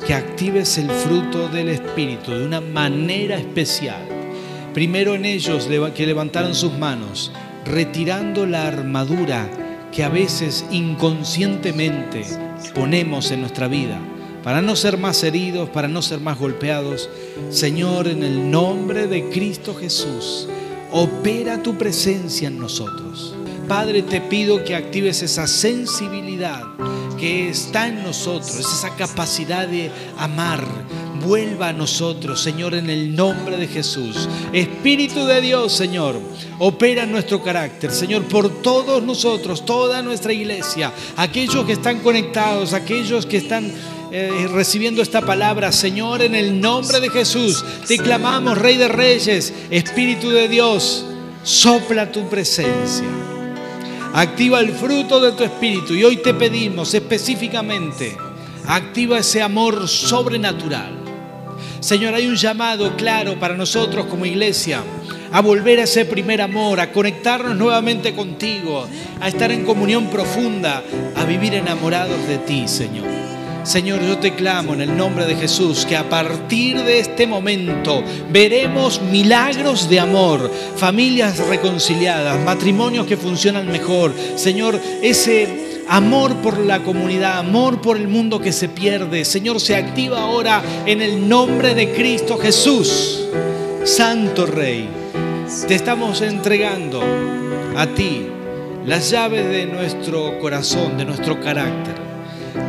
que 0.06 0.14
actives 0.14 0.78
el 0.78 0.90
fruto 0.90 1.48
del 1.48 1.70
Espíritu 1.70 2.32
de 2.32 2.46
una 2.46 2.62
manera 2.62 3.38
especial. 3.38 4.02
Primero 4.74 5.16
en 5.16 5.26
ellos 5.26 5.70
que 5.96 6.06
levantaron 6.06 6.56
sus 6.56 6.74
manos, 6.74 7.32
retirando 7.66 8.46
la 8.46 8.68
armadura 8.68 9.50
que 9.92 10.04
a 10.04 10.10
veces 10.10 10.66
inconscientemente 10.72 12.26
ponemos 12.74 13.32
en 13.32 13.42
nuestra 13.42 13.68
vida 13.68 14.00
para 14.44 14.62
no 14.62 14.76
ser 14.76 14.98
más 14.98 15.24
heridos, 15.24 15.70
para 15.70 15.88
no 15.88 16.02
ser 16.02 16.20
más 16.20 16.38
golpeados. 16.38 17.10
Señor, 17.50 18.08
en 18.08 18.24
el 18.24 18.52
nombre 18.52 19.08
de 19.08 19.30
Cristo 19.30 19.74
Jesús, 19.74 20.48
opera 20.92 21.64
tu 21.64 21.78
presencia 21.78 22.50
en 22.50 22.60
nosotros. 22.60 23.36
Padre, 23.68 24.02
te 24.02 24.20
pido 24.20 24.64
que 24.64 24.76
actives 24.76 25.24
esa 25.24 25.48
sensibilidad 25.48 26.64
que 27.24 27.48
está 27.48 27.88
en 27.88 28.04
nosotros, 28.04 28.54
esa 28.60 28.98
capacidad 28.98 29.66
de 29.66 29.90
amar. 30.18 30.62
Vuelva 31.26 31.70
a 31.70 31.74
nosotros, 31.74 32.42
Señor, 32.42 32.74
en 32.74 32.90
el 32.90 33.16
nombre 33.16 33.56
de 33.56 33.66
Jesús. 33.66 34.28
Espíritu 34.52 35.26
de 35.26 35.40
Dios, 35.40 35.72
Señor, 35.72 36.20
opera 36.60 37.04
en 37.04 37.14
nuestro 37.14 37.42
carácter, 37.42 37.92
Señor, 37.92 38.24
por 38.24 38.62
todos 38.62 39.02
nosotros, 39.04 39.66
toda 39.66 40.02
nuestra 40.02 40.34
iglesia, 40.34 40.92
aquellos 41.16 41.64
que 41.64 41.72
están 41.72 42.00
conectados, 42.00 42.74
aquellos 42.74 43.26
que 43.26 43.38
están 43.38 43.72
eh, 44.12 44.50
recibiendo 44.52 45.02
esta 45.02 45.22
palabra, 45.22 45.72
Señor, 45.72 46.24
en 46.24 46.36
el 46.36 46.60
nombre 46.60 47.00
de 47.00 47.10
Jesús, 47.10 47.64
te 47.88 47.98
clamamos, 48.00 48.58
Rey 48.58 48.76
de 48.76 48.90
Reyes, 48.90 49.54
Espíritu 49.70 50.30
de 50.30 50.50
Dios, 50.50 51.06
sopla 51.42 52.12
tu 52.12 52.28
presencia. 52.28 53.33
Activa 54.14 54.60
el 54.60 54.72
fruto 54.74 55.20
de 55.20 55.32
tu 55.32 55.44
espíritu. 55.44 55.96
Y 55.96 56.04
hoy 56.04 56.18
te 56.18 56.36
pedimos 56.36 56.94
específicamente, 56.94 58.16
activa 58.68 59.18
ese 59.18 59.42
amor 59.42 59.88
sobrenatural. 59.88 61.00
Señor, 61.80 62.14
hay 62.14 62.28
un 62.28 62.36
llamado 62.36 62.96
claro 62.96 63.40
para 63.40 63.58
nosotros 63.58 64.06
como 64.06 64.26
iglesia 64.26 64.84
a 65.32 65.42
volver 65.42 65.80
a 65.80 65.84
ese 65.84 66.06
primer 66.06 66.44
amor, 66.44 66.80
a 66.80 66.92
conectarnos 66.92 67.56
nuevamente 67.56 68.14
contigo, 68.14 68.88
a 69.20 69.28
estar 69.28 69.52
en 69.52 69.66
comunión 69.66 70.08
profunda, 70.12 70.84
a 71.16 71.26
vivir 71.26 71.56
enamorados 71.56 72.28
de 72.28 72.38
ti, 72.38 72.68
Señor. 72.68 73.23
Señor, 73.64 74.02
yo 74.02 74.18
te 74.18 74.34
clamo 74.34 74.74
en 74.74 74.82
el 74.82 74.98
nombre 74.98 75.26
de 75.26 75.36
Jesús 75.36 75.86
que 75.86 75.96
a 75.96 76.10
partir 76.10 76.84
de 76.84 77.00
este 77.00 77.26
momento 77.26 78.04
veremos 78.30 79.02
milagros 79.02 79.90
de 79.90 80.02
amor, 80.02 80.52
familias 80.76 81.38
reconciliadas, 81.48 82.44
matrimonios 82.44 83.08
que 83.08 83.16
funcionan 83.16 83.72
mejor. 83.72 84.14
Señor, 84.36 84.78
ese 85.02 85.82
amor 85.88 86.36
por 86.38 86.58
la 86.60 86.84
comunidad, 86.84 87.40
amor 87.40 87.80
por 87.80 87.96
el 87.96 88.10
mundo 88.10 88.42
que 88.42 88.52
se 88.52 88.68
pierde. 88.68 89.24
Señor, 89.24 89.62
se 89.62 89.78
activa 89.78 90.20
ahora 90.20 90.62
en 90.86 91.02
el 91.02 91.30
nombre 91.30 91.74
de 91.74 91.94
Cristo 91.94 92.38
Jesús. 92.38 93.30
Santo 93.86 94.46
Rey, 94.46 94.90
te 95.70 95.76
estamos 95.76 96.22
entregando 96.22 97.02
a 97.78 97.88
ti 97.88 98.28
las 98.86 99.10
llaves 99.10 99.48
de 99.48 99.68
nuestro 99.68 100.38
corazón, 100.40 100.98
de 100.98 101.06
nuestro 101.06 101.40
carácter 101.40 102.03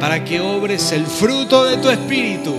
para 0.00 0.24
que 0.24 0.40
obres 0.40 0.92
el 0.92 1.06
fruto 1.06 1.64
de 1.64 1.76
tu 1.78 1.88
espíritu 1.88 2.54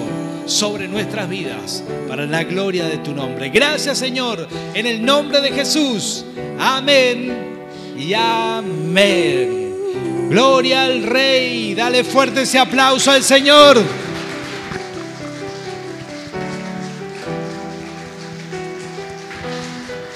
sobre 0.46 0.88
nuestras 0.88 1.28
vidas, 1.28 1.84
para 2.08 2.26
la 2.26 2.44
gloria 2.44 2.86
de 2.86 2.98
tu 2.98 3.14
nombre. 3.14 3.50
Gracias 3.50 3.98
Señor, 3.98 4.48
en 4.74 4.86
el 4.86 5.04
nombre 5.04 5.42
de 5.42 5.52
Jesús. 5.52 6.26
Amén 6.60 7.34
y 7.98 8.14
amén. 8.14 9.66
Gloria 10.30 10.84
al 10.84 11.04
Rey. 11.04 11.76
Dale 11.76 12.04
fuerte 12.04 12.42
ese 12.42 12.60
aplauso 12.60 13.12
al 13.12 13.24
Señor. 13.24 13.82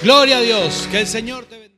Gloria 0.02 0.38
a 0.38 0.42
Dios. 0.42 0.88
Que 0.90 1.02
el 1.02 1.08
Señor 1.08 1.46
te 1.46 1.56
bendiga. 1.56 1.69